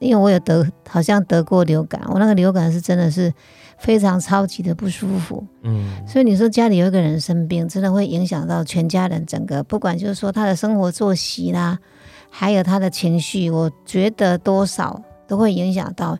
[0.00, 3.32] 因为我有得，好像得过流感，我那个流感是真的是
[3.78, 5.42] 非常超级的不舒服。
[5.62, 11.78] 嗯所以你说家里有一个人生病，真的会影响到全家人整个，不管就是说他的生活作息啦，
[12.28, 16.18] 还有他的情绪，我觉得多少都会影响到。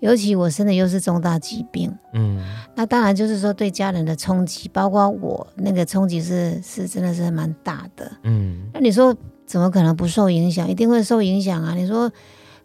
[0.00, 2.42] 尤其我生的又是重大疾病，嗯
[2.74, 8.10] 那当然就是说对家人的冲击，包括我那个冲击是是真的是蛮大的。
[8.24, 9.14] 嗯那你说
[9.46, 10.68] 怎么可能不受影响？
[10.68, 11.74] 一定会受影响啊！
[11.74, 12.10] 你说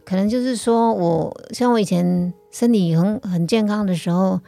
[0.06, 4.39] 可能就是说我像我以前身体很很健康的时候，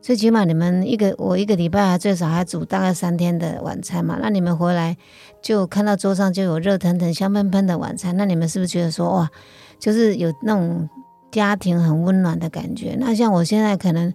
[0.00, 4.18] 最起码你们一个我一个礼拜还最少还煮大概三天的晚餐嘛。
[4.20, 4.96] 那你们回来
[5.42, 9.30] 就看到桌上就有热腾腾、香喷喷的晚餐，那你们是不是觉得说哇，
[9.78, 10.88] 就是有那种
[11.30, 12.96] 家庭很温暖的感觉？
[12.98, 14.12] 那像我现在可能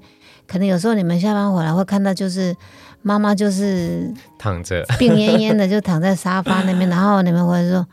[0.47, 2.55] 可能有时候你们下班回来会看到就是
[3.01, 7.85] 妈妈就是躺着，病恹恹的就躺在沙发那边， 然后你们回来说，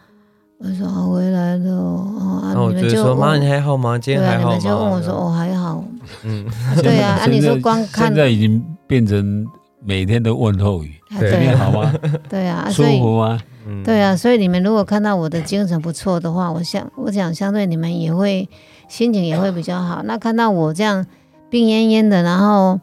[0.58, 3.98] 我说我回来了哦，你们就就说妈，你还好吗？
[3.98, 4.56] 今对啊，天还好吗？
[4.56, 5.84] 你们就问我说哦还好，
[6.24, 6.46] 嗯，
[6.82, 9.46] 对啊，啊你说光看现在已经变成
[9.84, 11.92] 每天的问候语，啊对好吗？
[12.28, 13.40] 对啊，舒所以服吗？
[13.66, 18.48] 嗯对啊，所以你们如果看到我的精神不错的话，我想我想相对你们也会
[18.92, 20.02] 心情也会比较好。
[20.02, 21.06] 那看到我这样
[21.48, 22.78] 病恹恹的，然后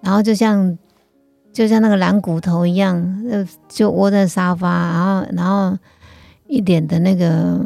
[0.00, 0.78] 然后就像
[1.52, 2.96] 就像那个蓝骨头一样，
[3.30, 5.76] 呃，就窝在沙发，然后然后
[6.46, 7.60] 一点的那个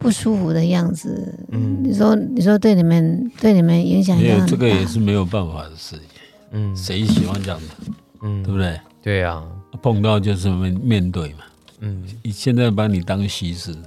[0.00, 1.32] 不舒服的样子。
[1.52, 4.44] 嗯你说你说对你们对你们影响也。
[4.46, 6.06] 这个也是没有办法的事情，
[6.50, 7.92] 嗯谁喜欢这样的，
[8.22, 8.80] 嗯对不对？
[9.00, 9.44] 对啊，
[9.80, 11.44] 碰到就是面面对嘛。
[11.78, 13.84] 嗯你现在把你当西施，嗯，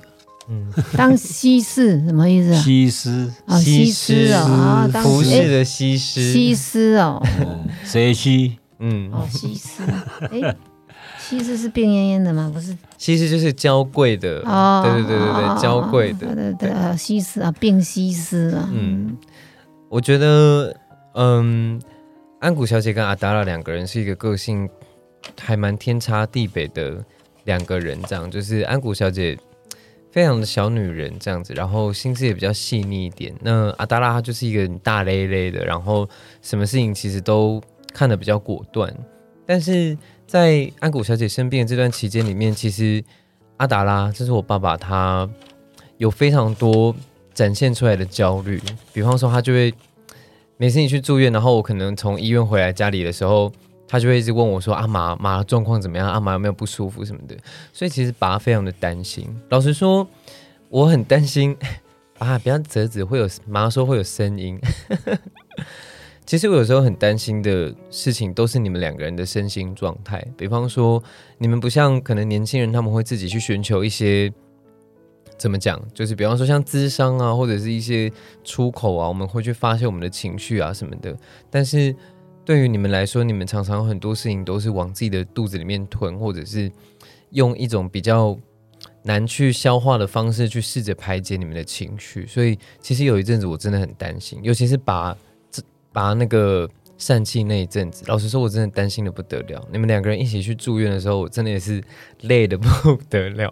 [0.97, 2.61] 当西施什么意思啊？
[2.61, 8.57] 西施，啊，西施哦，服饰的西施，西施哦，哦谁西？
[8.79, 9.83] 嗯，哦，西施，
[10.31, 10.55] 哎，
[11.17, 12.51] 西施是病恹恹的吗？
[12.53, 12.75] 不是。
[12.97, 19.17] 西施就是娇贵的，哦，对对对对对，娇贵的，对对对，啊西施啊，病西施啊，嗯，
[19.89, 20.75] 我觉得，
[21.15, 21.79] 嗯，
[22.39, 24.67] 安谷小姐跟阿达拉两个人是一个个性
[25.39, 27.03] 还蛮天差地北的
[27.45, 28.29] 两个人，这样。
[28.29, 29.37] 就是安谷小姐
[30.13, 33.33] 非常的小女人这样子，然后心思也比较细腻一点。
[33.41, 36.07] 那阿达拉她就是一个很大咧咧的，然后
[36.43, 37.59] 什么事情其实都
[37.91, 38.95] 看得比较果断。
[39.43, 39.97] 但是
[40.27, 43.03] 在安谷小姐生病的这段期间里面，其实
[43.57, 45.27] 阿达拉，这是我爸爸，他
[45.97, 46.95] 有非常多
[47.33, 48.61] 展现出来的焦虑，
[48.93, 49.73] 比方说他就会
[50.57, 53.51] 每次你去住院，然后我可能从医院回来家里的时候，
[53.93, 56.09] 他就会一直问我说：“阿妈妈状况怎么样？
[56.09, 57.37] 阿妈有没有不舒服什么的？”
[57.71, 59.29] 所以其实爸非常的担心。
[59.49, 60.07] 老实说，
[60.69, 61.55] 我很担心
[62.17, 64.59] 啊，不要折纸会有妈说会有声音。
[66.25, 70.25] 其实我有时候很担心的事情，都是你们两个人的身心状态。
[70.35, 71.03] 比方说，
[71.37, 74.33] 你们不像可能年轻人，他们会自己去寻求一些
[75.37, 78.11] 怎么讲，就是比方说像咨商啊，或者是一些
[78.43, 81.15] 出口啊，我们会去发泄我们的情绪啊什么的。
[81.51, 81.95] 但是
[82.45, 86.71] 对于你们来说，你们常常很多事情都是往自己的肚子里面吞，或者是
[87.31, 88.37] 用一种比较
[89.03, 92.27] 难去消化的方式去试着排解你们的情绪。
[92.27, 95.17] 所以其实有一阵子我真的很担心，尤其是把
[95.51, 96.69] 这把那个。
[96.95, 99.67] 疝气那一阵子，老实说，我真的担心的不得了。
[99.73, 101.83] 你们两个人一起去住院的时候，我真的也是
[102.21, 102.65] 累的不
[103.09, 103.51] 得了。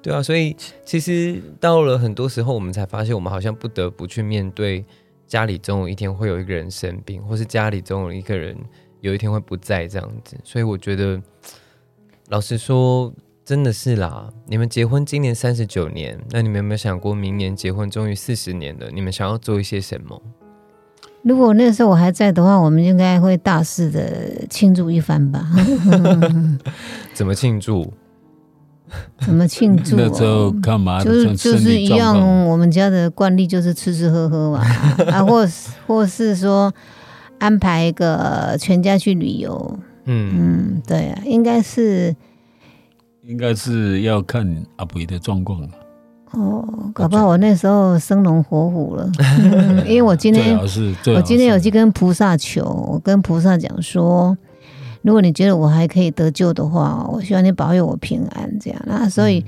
[0.00, 4.84] 对啊，所以其实到了很多时候，我们才发现，我们好像不得不去面对
[5.26, 8.56] 家里总有一天会有一个人生病，或是家里总有一个人
[9.00, 10.36] 有一天会不在这样子。
[10.44, 11.20] 所以我觉得，
[12.28, 13.12] 老实说，
[13.44, 14.28] 真的是啦。
[14.46, 20.20] 你们结婚今年三十九年，那你们有没有想过，明年结婚终于四十年了，你们想要做一些什么？
[21.22, 25.44] 如果那时候我还在的话，我们应该会大肆的庆祝一番吧？
[27.12, 27.92] 怎么庆祝？
[29.18, 30.54] 怎么庆祝、那时候哦？
[30.62, 31.02] 干嘛？
[31.02, 34.60] 就是就是一样，我们家的惯例就是吃吃喝喝嘛，
[35.10, 36.72] 啊，或是或是说
[37.38, 40.32] 安排一个全家去旅游，嗯，
[40.76, 42.14] 嗯，对啊，应该是
[43.26, 45.68] 应该是要看阿北的状况了。
[46.32, 54.36] 哦，搞不好我那时候生龙活虎了，嗯因为我今天 我今天有去跟菩萨求，我跟菩萨讲说，
[55.06, 58.82] 如果你觉得我还可以得救的话，我希望你保佑我平安，这样。
[58.86, 59.44] 那所以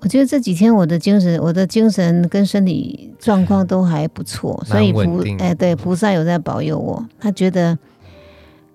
[0.00, 7.76] 我觉得这几天我的精神、我的精神跟身体状况都还不错，所以菩哎对菩萨有在保佑我，他觉得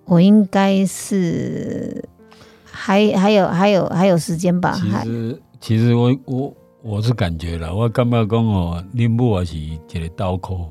[0.05, 2.07] 我应该是
[2.65, 6.53] 还还有还有还有时间吧，其实其实我我
[6.84, 10.69] 我是感觉了，我感觉讲哦，恁母也是一个刀口，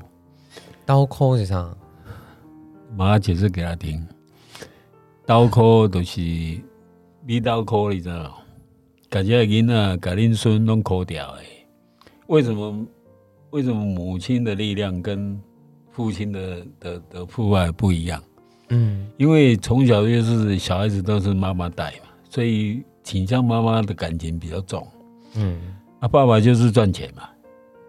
[0.85, 1.69] 刀口是啥？
[2.95, 4.01] 妈解释给他听。
[5.25, 6.19] 刀口就是
[7.25, 8.37] 米刀口，你知道？
[9.09, 11.41] 把这个囡仔、把恁孙拢抠掉的。
[12.27, 12.85] 为什么？
[13.51, 15.37] 为什么母亲的力量跟
[15.91, 18.23] 父亲的的的父爱不一样？
[18.69, 24.87] 嗯因为从小就是小孩子都是妈妈带嘛，所以倾向妈妈的感情比较重。
[25.35, 25.59] 嗯，
[25.99, 27.23] 啊，爸爸就是赚钱嘛，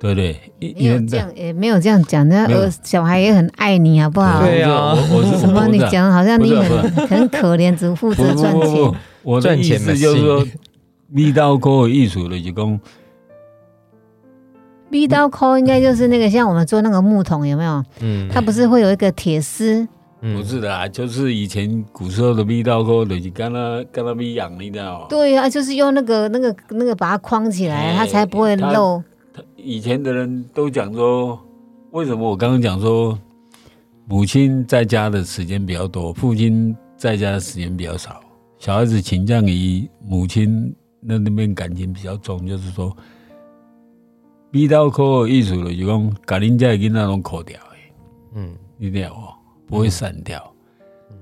[0.02, 0.36] 对不对？
[0.58, 2.48] 一没有这样也没有这样讲，那
[2.82, 4.42] 小孩也很爱你，好不好？
[4.42, 5.68] 对啊我 我是什么？
[5.68, 8.92] 你讲好像你很很可怜，只负责赚钱。
[9.22, 10.46] 我的意赚钱思就是说嘛，
[11.08, 12.80] 密刀沟的艺术的就讲，
[14.90, 17.84] 逼刀抠应该就是那个像我们做那个木桶有没有？
[18.00, 19.86] 嗯，它不是会有一个铁丝？
[20.24, 25.06] 嗯不是的啊，就是以前古时候的密刀沟就是跟他跟他密养，你知道吗？
[25.08, 28.72] 对啊，就是用那个那个那个把它框起来，哎它才不会它
[29.56, 31.40] 以前的人都讲说，
[31.90, 33.18] 为什么我刚刚讲说，
[34.06, 38.20] 母亲在家的时间比较多，父亲在家的时间比较少，
[38.58, 42.94] 小孩子倾向于母亲那那边感情比较重，就是说，
[44.50, 47.76] 逼刀扣的艺术了，就讲把恁家的囡仔拢扣掉的，
[48.34, 49.32] 嗯你了哦，
[49.66, 50.42] 不会散掉。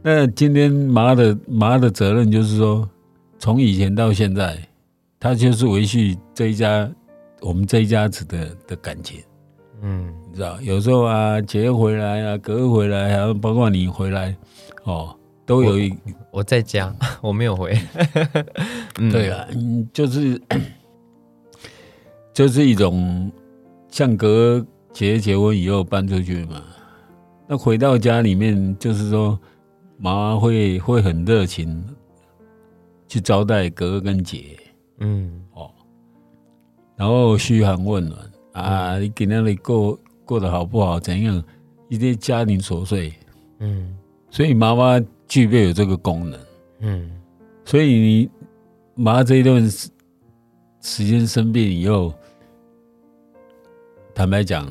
[0.03, 2.89] 那今天妈的妈的责任就是说，
[3.39, 4.59] 从以前到现在，
[5.19, 6.91] 他就是维系这一家
[7.41, 9.21] 我们这一家子的的感情，
[9.83, 10.13] 嗯。
[10.31, 14.37] 你知道，有时候啊，姐回来啊，哥回来啊，包括你回来，
[14.85, 15.13] 哦，
[15.45, 15.93] 都有一
[16.31, 17.77] 我在家， 我没有回。
[18.99, 19.11] 嗯。
[19.11, 20.41] 对，啊，嗯，就是
[22.33, 23.31] 就是一种
[23.89, 26.63] 像哥姐结婚以后搬出去嘛，
[27.49, 29.37] 那回到家里面，就是说
[29.99, 31.85] 妈妈会会很热情
[33.09, 34.57] 去招待哥跟姐
[34.99, 35.29] 嗯。
[35.29, 35.40] 哦，
[37.01, 41.43] 然后嘘寒问暖啊，你给那里过过得好不好，怎样，
[41.89, 43.11] 一些家庭琐碎，
[43.61, 43.97] 嗯。
[44.31, 46.39] 所以妈妈具备有这个功能。
[46.81, 47.11] 嗯。
[47.65, 48.31] 所以你
[48.95, 49.89] 妈这一段时
[50.83, 52.13] 时间生病以后，
[54.15, 54.69] 坦白讲，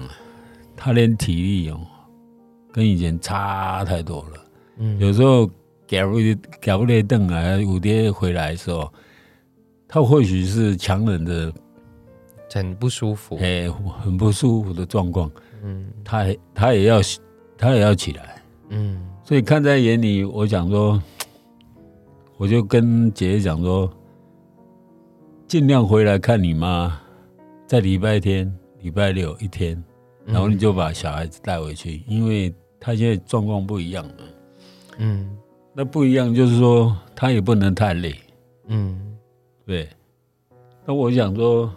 [0.75, 1.79] 她连体力哦，
[2.71, 4.45] 跟以前差太多了。
[4.77, 6.19] 嗯，有时候搞不
[6.61, 8.93] 搞不列凳啊，五爹回来的时候，
[9.87, 11.51] 他或许是强忍的，
[12.53, 13.37] 很不舒服。
[13.41, 13.69] 哎、
[14.01, 15.31] 很不舒服的状况，
[15.63, 17.01] 嗯她也她也要
[17.57, 18.41] 他也要起来。
[18.69, 21.01] 嗯所以看在眼里，我想说，
[22.37, 23.91] 我就跟姐姐讲说，
[25.47, 26.99] 尽量回来看你妈，
[27.67, 29.75] 在礼拜天、礼拜六一天，
[30.25, 34.13] 嗯然后你就把小孩子带回去，因为他现在状况不一样了。
[34.97, 35.37] 嗯
[35.73, 38.15] 那不一样就是说，他也不能太累，
[38.67, 39.17] 嗯
[39.65, 39.87] 对。
[40.85, 41.71] 那我想说，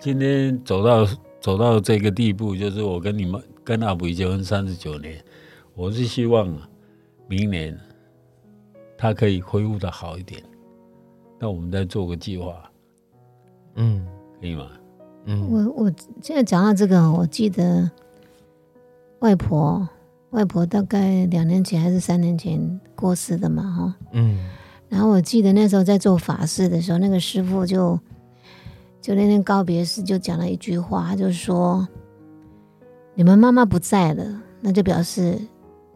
[0.00, 1.06] 今天走到
[1.42, 5.22] 走到这个地步，就是我跟你们跟阿布结婚三十九年，
[5.74, 6.66] 我是希望啊，
[7.28, 7.78] 明年
[8.96, 10.42] 他可以恢复的好一点。
[11.38, 12.70] 那我们再做个计划，
[13.74, 14.02] 嗯
[14.40, 14.70] 可以吗？
[15.26, 15.92] 嗯我我
[16.22, 17.90] 现在讲到这个，我记得
[19.18, 19.86] 外婆
[20.30, 23.94] 外婆大概两年前还是三年前过世的嘛，哈。
[24.12, 24.48] 嗯
[24.88, 28.00] 然后我记得那时候在做法事的时候，那个师傅就
[29.00, 31.86] 就那天告别式就讲了一句话，他就说
[33.14, 35.38] ：“你们妈妈不在了，那就表示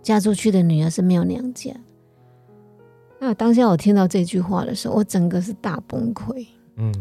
[0.02, 1.70] 嫁出去的女儿是没有娘家。”
[3.20, 6.46] 那当下我听到这句话的时候，我整个是大崩溃。
[6.76, 6.92] 嗯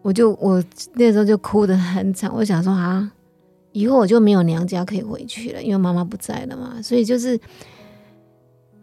[0.00, 0.62] 我就我
[0.94, 3.12] 那时候就哭得很惨，我想说啊，
[3.72, 7.38] 以后我就没有娘家可以回去了，因为妈妈不在了嘛，所以就是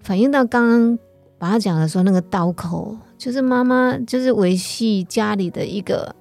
[0.01, 0.99] 反映到刚刚
[1.37, 6.15] 把他讲的说那个刀口，就是妈妈就是维系家里的一个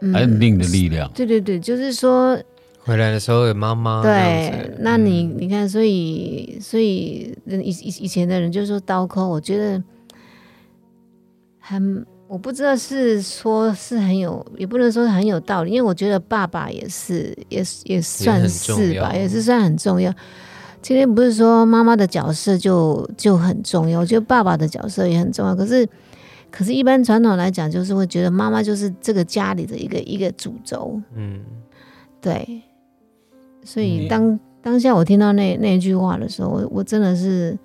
[0.00, 1.10] 嗯安定的力量。
[1.14, 2.38] 对对对，就是说
[2.80, 9.82] 回来的时候有妈妈对，那你嗯你看，所以所以以以以前的人就说刀口，我觉得
[11.60, 20.12] 很，我不知道是说是很有，也不能说很有道理，因为我觉得爸爸也是，也是也算是吧，也是算很重要。
[20.82, 25.54] 今天不是说妈妈的角色就就很重要，我觉得爸爸的角色也很重要。
[25.54, 25.88] 可是，
[26.50, 31.40] 可是，一般传统来讲，就是会觉得妈妈就是这个家里的一个一个主轴，嗯
[32.20, 32.60] 对，
[33.64, 37.56] 所以嗯当当下我听到那那句话的时候，我我真的是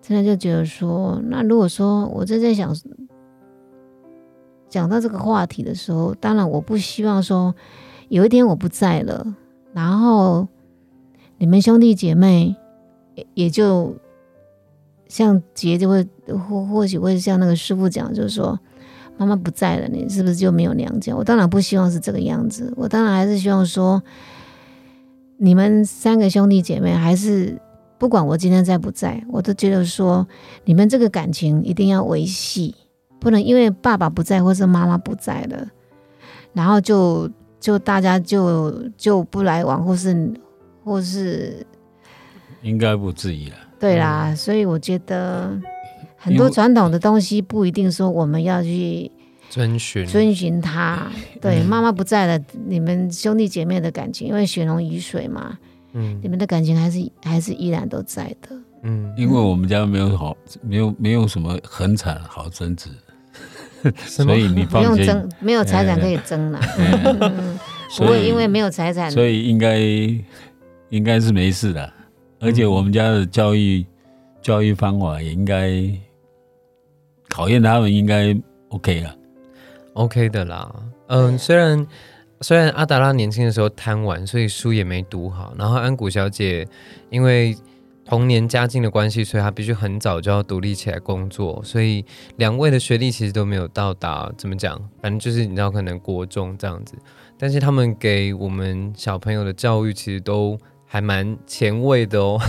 [0.00, 2.74] 真的就觉得说，那如果说我正在想
[4.70, 7.54] 讲到这个话题的时候，当然我不希望说
[8.08, 9.26] 有一天我不在了，
[9.72, 10.48] 然后
[11.38, 12.54] 你们兄弟姐妹
[13.14, 13.96] 也也就
[15.08, 16.06] 像杰就会
[16.48, 18.58] 或或许会像那个师傅讲，就是说。
[19.18, 21.16] 妈妈不在了，你是不是就没有娘家？
[21.16, 24.02] 我当然不希望是这个样子，我当然还是希望说，
[25.38, 27.58] 你们三个兄弟姐妹还是
[27.96, 30.28] 不管我今天在不在，我都觉得说，
[30.66, 32.74] 你们这个感情一定要维系，
[33.18, 35.66] 不能因为爸爸不在或是妈妈不在了，
[36.52, 37.26] 然后就
[37.58, 40.30] 就大家就就不来往，或是
[40.86, 41.66] 或是
[42.62, 43.56] 应该不至于了。
[43.80, 45.50] 对啦，所以我觉得
[46.16, 49.10] 很多传统的东西不一定说我们要去。
[49.48, 51.10] 遵循遵循他。
[51.42, 55.58] 对，妈妈不在了，你们兄弟姐妹的感情，因为血浓于水嘛，
[55.92, 58.56] 嗯你们的感情还是还是依然都在的。
[58.82, 62.90] 嗯因为我们家没有好，没有没有什么很惨好争执，
[64.06, 64.96] 所以你不放心。
[64.96, 66.60] 用争，没有财产可以争了。
[66.78, 67.58] 嗯
[67.88, 69.78] 不所以会因为没有财产，所以应该
[70.90, 71.92] 应该是没事的，
[72.40, 73.84] 而且我们家的教育
[74.40, 75.72] 教育方法也应该
[77.28, 78.36] 考验他们，应该
[78.68, 79.16] OK 了。
[79.94, 80.72] OK 的啦。
[81.08, 81.86] 嗯，虽然
[82.40, 86.66] 虽然阿达拉年轻的时候贪玩，所以书也没读好，然后安谷小姐
[87.10, 87.56] 因为
[88.04, 92.04] 童年家境的关系，所以她必须很早就要独立起来工作，所以
[92.36, 96.94] 两位的学历其实都没有到达怎么讲，反正就是你知道可能国中这样子，
[97.36, 100.56] 但是他们给我们小朋友的教育其实都
[100.86, 102.40] 还蛮前卫的哦。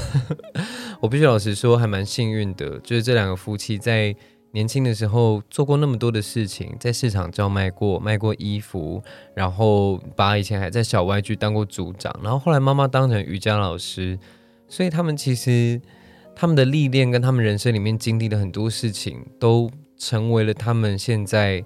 [1.02, 4.16] 我必须老实说，还蛮幸运的，就是这两个夫妻在
[4.52, 9.04] 年轻的时候做过那么多的事情，在市场叫卖过，卖过衣服，
[9.36, 14.18] 然后把以前还在小外剧当过组长，然后后来妈妈当成瑜伽老师，
[14.68, 15.80] 所以他们其实
[16.36, 21.64] 他们的历练跟他们人生里面经历的很多事情，都成为了他们现在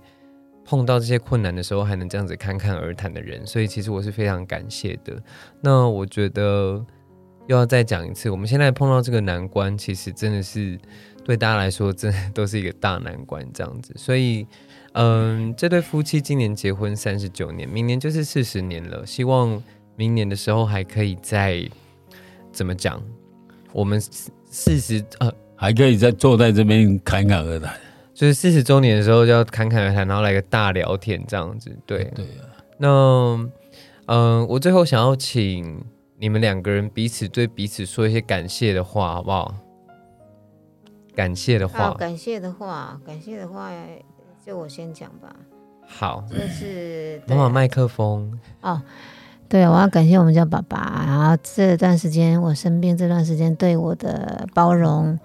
[0.72, 5.22] 碰到这些困难的时候还能这样子侃侃而谈的人，所以其实我是非常感谢的。
[5.60, 6.82] 那我觉得
[7.48, 10.80] 又要再讲一次，我们现在碰到这个难关，其实真的是
[11.26, 13.94] 对大家来说，真的都是一个大难关这样子。
[13.98, 14.48] 所以，
[14.94, 19.06] 嗯，这对夫妻今年结婚三十九年，明年就是四十年了。
[19.06, 19.62] 希望
[19.98, 21.70] 明年的时候还可以再
[22.54, 23.04] 怎么讲，
[23.74, 27.78] 我们四十呃，还可以再坐在这边侃侃而谈。
[28.14, 31.76] 就是四十周年的时候就要侃侃而谈，然后来个大聊天这样子。
[31.86, 32.46] 对，对啊，
[32.78, 33.50] 那
[34.08, 35.84] 嗯，我最后想要请
[36.20, 39.56] 你们两个人彼此对彼此说一些感谢的话，好不好？
[41.16, 43.72] 感谢的好，话，感谢的话，感谢的话，
[44.46, 45.36] 就我先讲吧。
[45.86, 48.82] 好，就是妈妈麦克风，哦，
[49.50, 55.20] 对，我要感谢我们家爸爸，然后这段时间我生病这段时间对我的包容，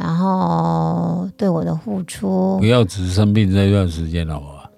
[0.00, 2.64] 然后对我的付出不。
[2.64, 4.70] 要只生病这段时间好不好？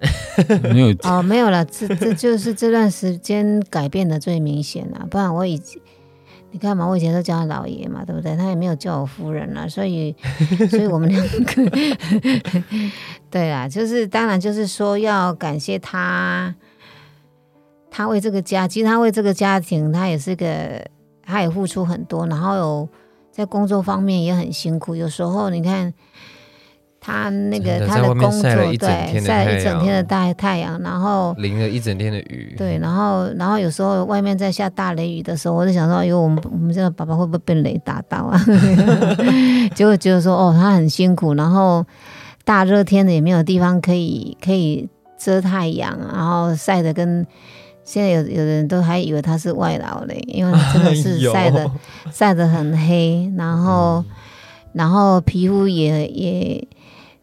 [0.73, 5.81] 没有 哦，没有了，这这就是这段时间改变的最明显了，不然我以前。
[6.51, 8.35] 你看嘛，我以前都叫他老爷嘛，对不对？
[8.37, 10.15] 他也没有叫我夫人啊，所以，
[10.69, 11.77] 所以我们两个，
[13.31, 16.53] 对啊，就是当然就是说要感谢他，
[17.89, 20.79] 他为这个家，其实他为这个家庭，他也是个，
[21.25, 22.89] 他也付出很多，然后有
[23.33, 25.93] 在工作方面也很辛苦，有时候你看。
[27.05, 38.39] 他那个他的工作，对，天的晒了太一整天的阳大太阳，然后淋了一整天的雨，对，然后然后有时候外面在下大雷雨的时候，我就想说，哎呦，我们我们这个爸爸会不会被雷打到啊？
[39.75, 41.85] 结果觉得说，哦，他很辛苦，然后
[42.45, 47.27] 大热天的也没有地方可以可以遮太阳，然后晒得跟
[47.85, 51.69] 现在有有的人都还以为他是外劳嘞，因为真的是晒的、
[52.11, 54.03] 晒的很黑，然后、
[54.71, 56.67] 然后皮肤也也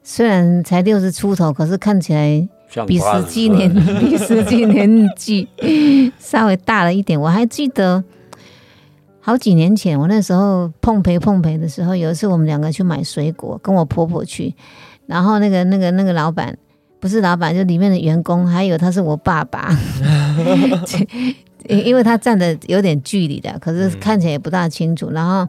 [0.02, 2.46] 虽然才六十出头，可是看起来
[2.86, 5.48] 比十实际岁年 比实际年纪
[6.18, 7.20] 稍微大了一点。
[7.20, 8.04] 我还记得
[9.20, 14.54] 好几年前，我那时候碰陪碰陪的时候，有一次我们两个去买水果，跟我婆婆去，
[15.06, 16.56] 然后那个那个那个老板
[17.00, 19.74] 不是老板，就里面的员工，还以为他是我爸爸。
[21.68, 25.10] 因因为他站的有点距离的，可是看起来也不大清楚。
[25.10, 25.46] 然后，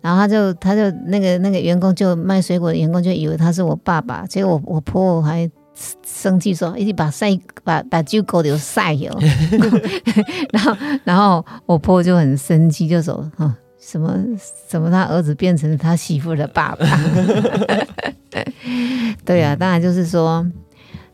[0.00, 5.50] 然后他就他就那个那个员工就卖水果的员工就以为他是我爸爸，结果我我婆婆还
[6.06, 9.12] 生气说：“一直把晒把把旧狗流晒哟。”
[10.52, 14.16] 然后然后我婆婆就很生气，就说：“啊，什么
[14.68, 16.86] 什么他儿子变成他媳妇的爸爸？”
[19.26, 20.46] 对啊，当然就是说。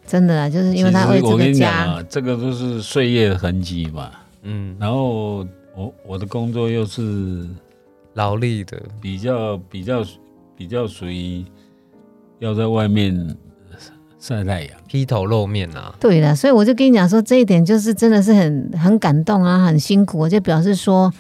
[0.07, 4.11] 真的啊，就是因为他为这其实我跟你讲个家，啊，这个都是岁月的痕迹嘛。
[4.43, 5.39] 嗯，然后
[5.75, 7.49] 我我的工作又是
[8.13, 10.05] 劳力的，比较比较
[10.57, 11.45] 比较属于
[12.39, 13.35] 要在外面
[14.19, 14.71] 晒太阳。
[14.87, 20.19] 披头露面啊，对的，所以我就跟你讲说，这一点就是真的是很很感动啊，很辛苦。
[20.19, 21.11] 我就表示说，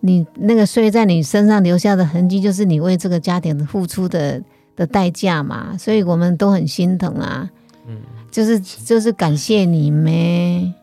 [0.00, 4.42] 你那个岁月在你身上留下的痕迹，就是你为这个家庭付出的
[4.74, 5.78] 的代价嘛。
[5.78, 7.48] 所以我们都很心疼啊。
[7.86, 7.96] 嗯
[8.34, 10.12] 就是就是感谢你们。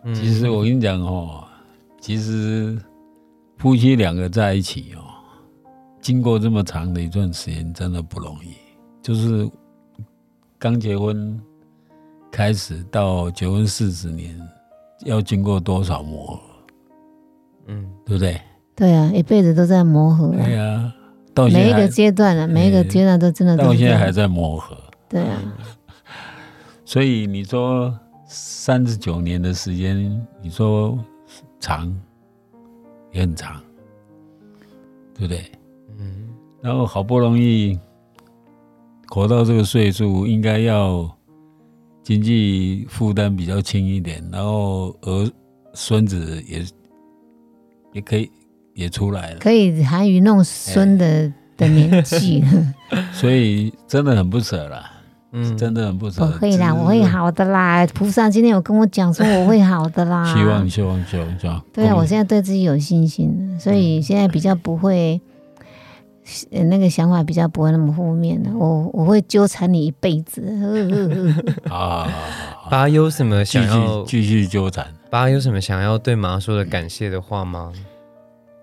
[0.05, 1.43] 嗯其实我跟你讲哦，
[1.99, 2.79] 其实
[3.57, 5.03] 夫妻两个在一起哦，
[5.99, 8.55] 经过这么长的一段时间，真的不容易。
[9.01, 9.45] 就是
[10.57, 11.37] 刚结婚
[12.31, 14.33] 开始到结婚四十年，
[15.03, 16.39] 要经过多少磨合，
[17.67, 18.39] 嗯，对不对？
[18.73, 20.95] 对啊，一辈子都在磨合、啊，对啊、
[21.33, 24.77] 到每一个阶段啊，每一个阶段都真的都到现在还在磨合。
[25.09, 25.37] 对啊，
[26.91, 30.99] 所以你说三十九年的时间，你说
[31.57, 31.89] 长
[33.13, 33.61] 也很长，
[35.13, 35.49] 对不对？
[35.97, 36.27] 嗯，
[36.61, 37.79] 然后好不容易
[39.07, 41.09] 活到这个岁数，应该要
[42.03, 45.31] 经济负担比较轻一点，然后儿
[45.73, 46.61] 孙子也
[47.93, 48.29] 也可以
[48.73, 52.43] 也出来了，可以含饴弄孙的、的年纪，
[53.15, 54.90] 所以真的很不舍啦，
[55.33, 56.21] 嗯，真的很不舍。
[56.23, 57.85] 我会啦，我会好的啦。
[57.87, 61.61] 菩萨今天有跟我讲说我会好的啦，希望希望希望希望。
[61.71, 65.21] 对啊，我在现在对自己有信心，所以现在比较不会，
[66.51, 68.51] 嗯，那个想法比较不会那么负面的。
[68.53, 70.43] 我我会纠缠你一辈子。
[71.71, 72.07] 啊，
[72.69, 77.71] 爸有什么继想要续继续纠缠爸有什么想要对妈说的感谢的话吗？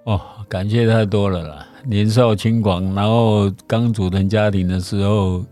[0.04, 1.66] 哦，感谢太多了啦！
[1.84, 5.44] 年少轻狂，然后刚组成家庭的时候，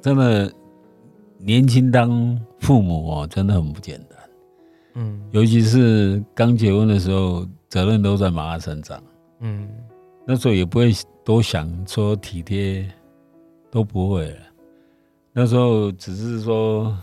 [0.00, 0.52] 真的
[1.38, 4.18] 年轻当父母哦，真的很不简单。
[4.94, 9.02] 嗯尤其是刚结婚的时候，责任都在妈妈身上，
[9.40, 9.68] 嗯
[10.26, 10.92] 那时候也不会
[11.24, 12.88] 多想说体贴，
[13.70, 14.36] 都不会了。
[15.32, 16.96] 那时候只是说，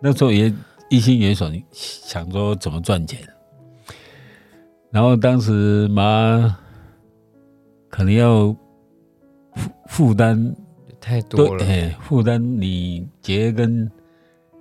[0.00, 0.52] 那时候也
[0.88, 3.20] 一心也想想说怎么赚钱，
[4.90, 6.56] 然后当时妈
[7.88, 8.54] 可能要
[9.54, 10.54] 负负担
[11.02, 11.64] 太多了，
[12.00, 13.90] 负担你结跟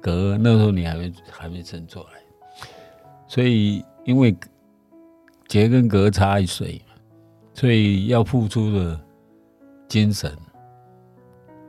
[0.01, 2.05] 格那时候你还没还没生出来，
[3.27, 4.35] 所以因为
[5.47, 6.81] 结跟格差一岁，
[7.53, 8.99] 所以要付出的
[9.87, 10.35] 精神，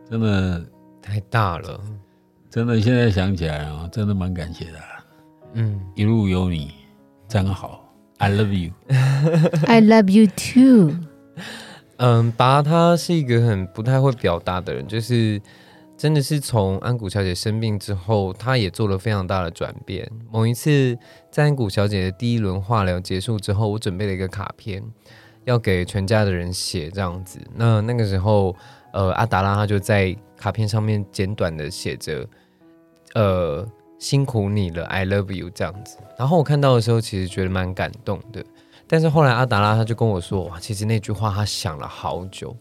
[0.08, 0.64] 真的
[1.02, 1.78] 太大了，
[2.48, 5.04] 真的现在想起来啊，真的蛮感谢的啊、
[5.52, 6.72] 嗯，一路有你，
[7.28, 8.72] 真好，I love you。
[9.66, 10.96] I love you too。
[12.04, 15.40] 嗯，拔他是一个很不太会表达的人，就是
[15.96, 20.10] 真的是从安谷小姐生病之后，他也做了非常大的转变。
[20.28, 20.98] 某一次
[21.30, 24.82] 在安谷小姐的第一轮化疗结束之后，我准备了一个卡片，
[25.44, 27.38] 要给全家的人写这样子。
[27.54, 28.52] 那那个时候，
[28.92, 32.26] 呃，阿达拉他就在卡片上面简短的写着，
[33.14, 33.64] 呃，
[34.00, 35.98] 辛苦你了，I love you 这样子。
[36.18, 38.44] 然后我看到的时候，其实觉得蛮感动的。
[38.92, 42.54] 但是后来阿达拉他就跟我说，哇，其实那句话他想了好久，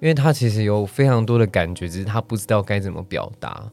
[0.00, 3.64] 因为他其实有非常多的感觉，只是他不知道该怎么表达。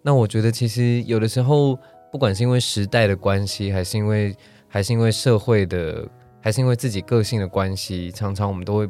[0.00, 1.78] 那我觉得其实有的时候，
[2.10, 4.34] 不管是因为时代的关系，还是因为
[4.66, 6.08] 还是因为社会的，
[6.40, 8.88] 还是因为自己个性的关系，常常我们都会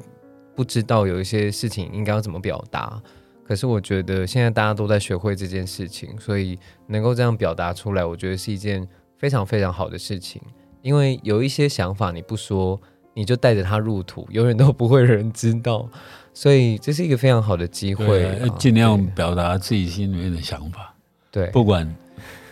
[0.54, 3.02] 不知道有一些事情应该要怎么表达。
[3.44, 6.56] 可是我觉得现在大家都在学会这件事情，所以
[6.86, 10.40] 能够这样表达出来，我觉得是一件非常非常好的事情。
[10.88, 12.80] 因为有一些想法你不说，
[13.12, 15.86] 你就带着它入土，永远都不会有人知道。
[16.32, 20.94] 所以这是一个非常好的机会啊，要尽量表达自己心里面的想法。
[21.30, 21.94] 对不管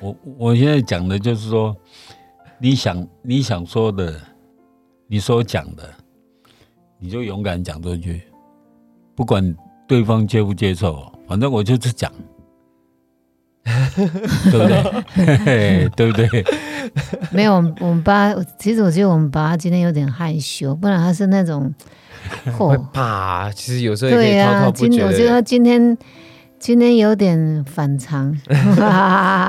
[0.01, 1.74] 我我现在讲的就是说，
[2.59, 4.20] 你想你想说的，
[5.07, 5.89] 你所讲的，
[6.99, 8.20] 你就勇敢讲出去，
[9.14, 9.57] 不管
[9.89, 12.12] 对方接不接受，反正我就是讲，
[14.51, 15.05] 对不对？
[15.14, 16.45] 嘿 嘿对不对？
[17.33, 21.75] 没有，我们我们爸，其实我觉得我们爸今天有点害羞，不然他是那种，
[22.57, 24.91] 会、怕，其实有时候也可以对呀、滔滔不绝的。
[24.91, 25.99] 今我觉得他今天
[26.59, 28.27] 今天有点反常，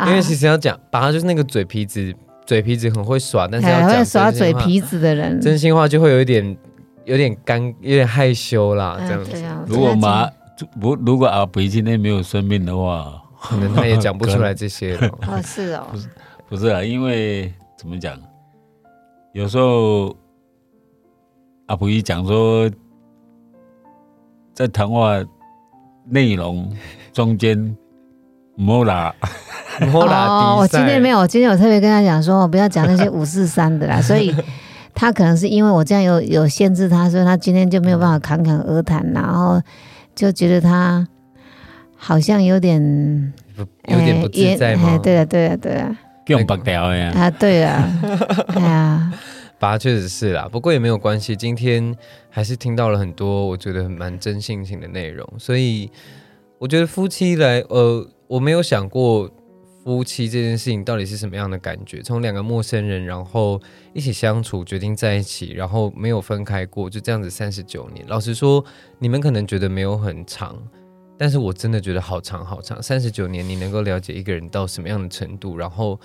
[0.07, 2.13] 因为其实要讲，爸就是那个嘴皮子，
[2.45, 6.57] 嘴皮子很会耍，但是要耍嘴皮子的人，真心话就会有一点
[7.05, 9.32] 有点干，有点害羞啦，这样子。
[9.36, 10.30] 哎啊，如果我觉得马
[10.82, 13.13] 不如果阿北今天没有生病的话，
[13.49, 15.07] 可能他也讲不出来这些了。
[15.27, 15.41] 哦。
[15.45, 16.09] 是哦，不是
[16.49, 18.17] 不是啊，因为怎么讲，
[19.33, 20.15] 有时候
[21.67, 22.69] 阿普一讲说，
[24.53, 25.13] 在谈话
[26.05, 26.71] 内容
[27.13, 27.75] 中间
[28.55, 29.13] 莫拉，
[29.91, 34.33] 莫拉迪哦，我今天没有，有，我今天有特别跟他讲说，我不要讲那些五四三的啦， 所以
[34.95, 39.61] 他可能是因为我这样有有限制他，所以他今天就没有办法侃侃而谈，然后
[40.15, 41.07] 就觉得他
[41.97, 43.33] 好像有点
[43.87, 44.89] 有点不自在吗？
[44.91, 47.11] 哎对啊，对啊，对啊，用白条呀。
[47.15, 47.91] 啊，对啊，
[48.55, 49.13] 哎呀，
[49.59, 51.35] 爸确实是啦，不过也没有关系。
[51.35, 51.95] 今天
[52.29, 55.89] 还是听到了很多我觉得蛮真性情的内容，所以
[56.59, 59.29] 我觉得夫妻来，呃，我没有想过
[59.83, 62.01] 夫妻这件事情到底是什么样的感觉。
[62.01, 63.59] 从两个陌生人，然后
[63.93, 68.05] 一起相处，决定在一起，然后没有分开过，就这样子三十九年。
[68.07, 68.63] 老实说，
[68.99, 70.55] 你们可能觉得没有很长，
[71.18, 72.82] 但是我真的觉得好长好长。
[72.82, 75.99] 三十九年，你能够了解一个人到什么样的程度，然后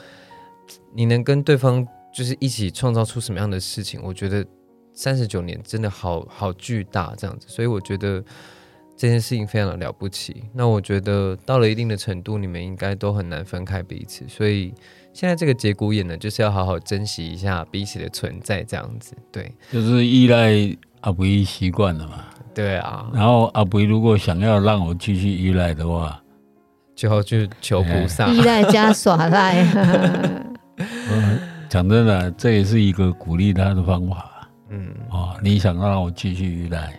[0.95, 4.45] 你能跟对方就是一起创造出什么样的事情，我觉得
[4.93, 8.23] 三十九年真的好好巨大这样子，所以我觉得
[8.97, 10.45] 这件事情非常的了不起。
[10.53, 14.73] 那我觉得到了一定的程度，你们应该都很难分开彼此，所以
[15.13, 19.17] 现在这个节骨眼呢，就是要好好珍惜一下彼此的存在，这样子。
[19.31, 20.53] 对，就是依赖
[21.03, 22.15] 阿布依习惯了嘛。
[22.55, 26.21] 对啊，然后阿布依如果想要让我继续依赖的话，
[26.95, 28.27] 就要去求菩萨。
[28.29, 29.65] 依赖加耍赖，
[30.77, 31.39] 呃
[31.71, 35.35] 讲真的，这也是一个鼓励他的方法嗯哦。
[35.43, 36.93] 你想让我继续依赖，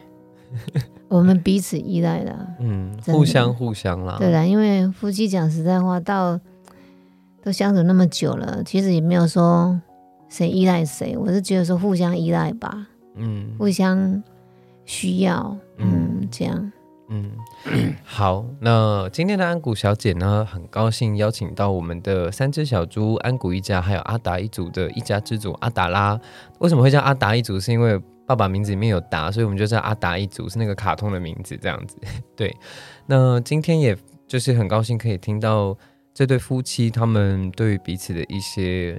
[1.08, 4.16] 我们彼此依赖的，嗯，互相互相啦。
[4.18, 6.39] 对啦，因为夫妻讲实在话，到
[7.43, 9.80] 都相处那么久了，其实也没有说
[10.30, 14.22] 谁依赖谁，我是觉得说互相依赖吧，嗯互相
[14.86, 16.72] 需要，嗯，这样。
[17.09, 17.32] 嗯，
[18.03, 26.20] 好，那今天的安谷小姐呢，很高兴邀请到我们的三只小猪安谷一家，还有阿达一族的一家之主阿达拉。
[26.59, 27.59] 为什么会叫阿达一族？
[27.59, 31.97] 是因为爸爸名字里面有达，所以我们就叫阿达一族，是那个卡通的名字这样子。
[32.36, 32.55] 对，
[33.05, 33.95] 那今天也
[34.26, 35.78] 就是很高兴可以听到
[36.14, 38.97] 这对夫妻他们对于彼此的一些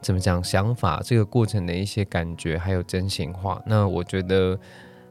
[0.00, 3.62] 怎么讲想法，这个过程的一些感觉，还有真心话。
[3.66, 4.58] 那我觉得。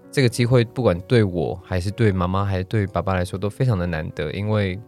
[0.10, 4.80] 这个机会不管对我还是对妈妈还是对爸爸来说都非常的难得，因为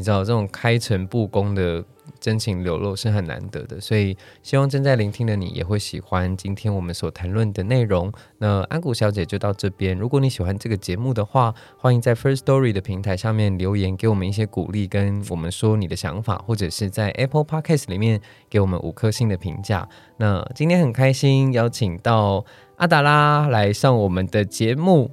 [0.00, 1.84] 你你知道这种开诚布公的
[2.18, 8.10] 真情流露是很难得的，所以希望正在聆听的你也会喜欢今天我们所谈论的内容。
[8.38, 19.86] 那安谷小姐就到这边，如果你喜欢这个节目的话，欢迎在 First Story 的平台上面留言给我们一些鼓励，跟我们说你的想法，或者是在 Apple Podcast 里面给我们五颗星的评价。
[20.16, 22.42] 那今天很开心邀请到
[22.76, 25.10] 阿达拉来上我们的节目。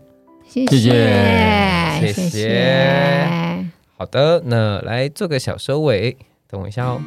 [0.47, 0.79] 谢谢
[1.99, 3.56] 谢谢谢
[3.97, 6.15] 好的，那来做个小收尾，
[6.47, 7.01] 等我一下哦。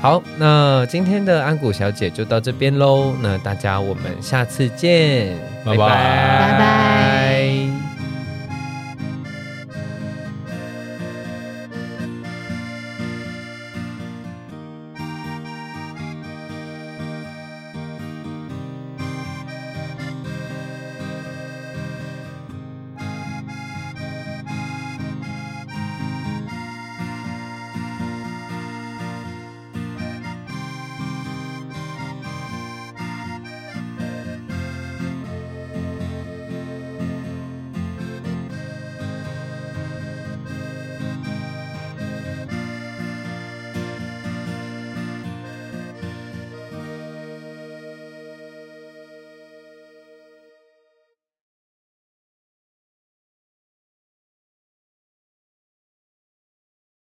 [0.00, 3.14] 好，那今天的安谷小姐就到这边喽。
[3.20, 7.35] 那大家我们下次见，拜拜拜拜。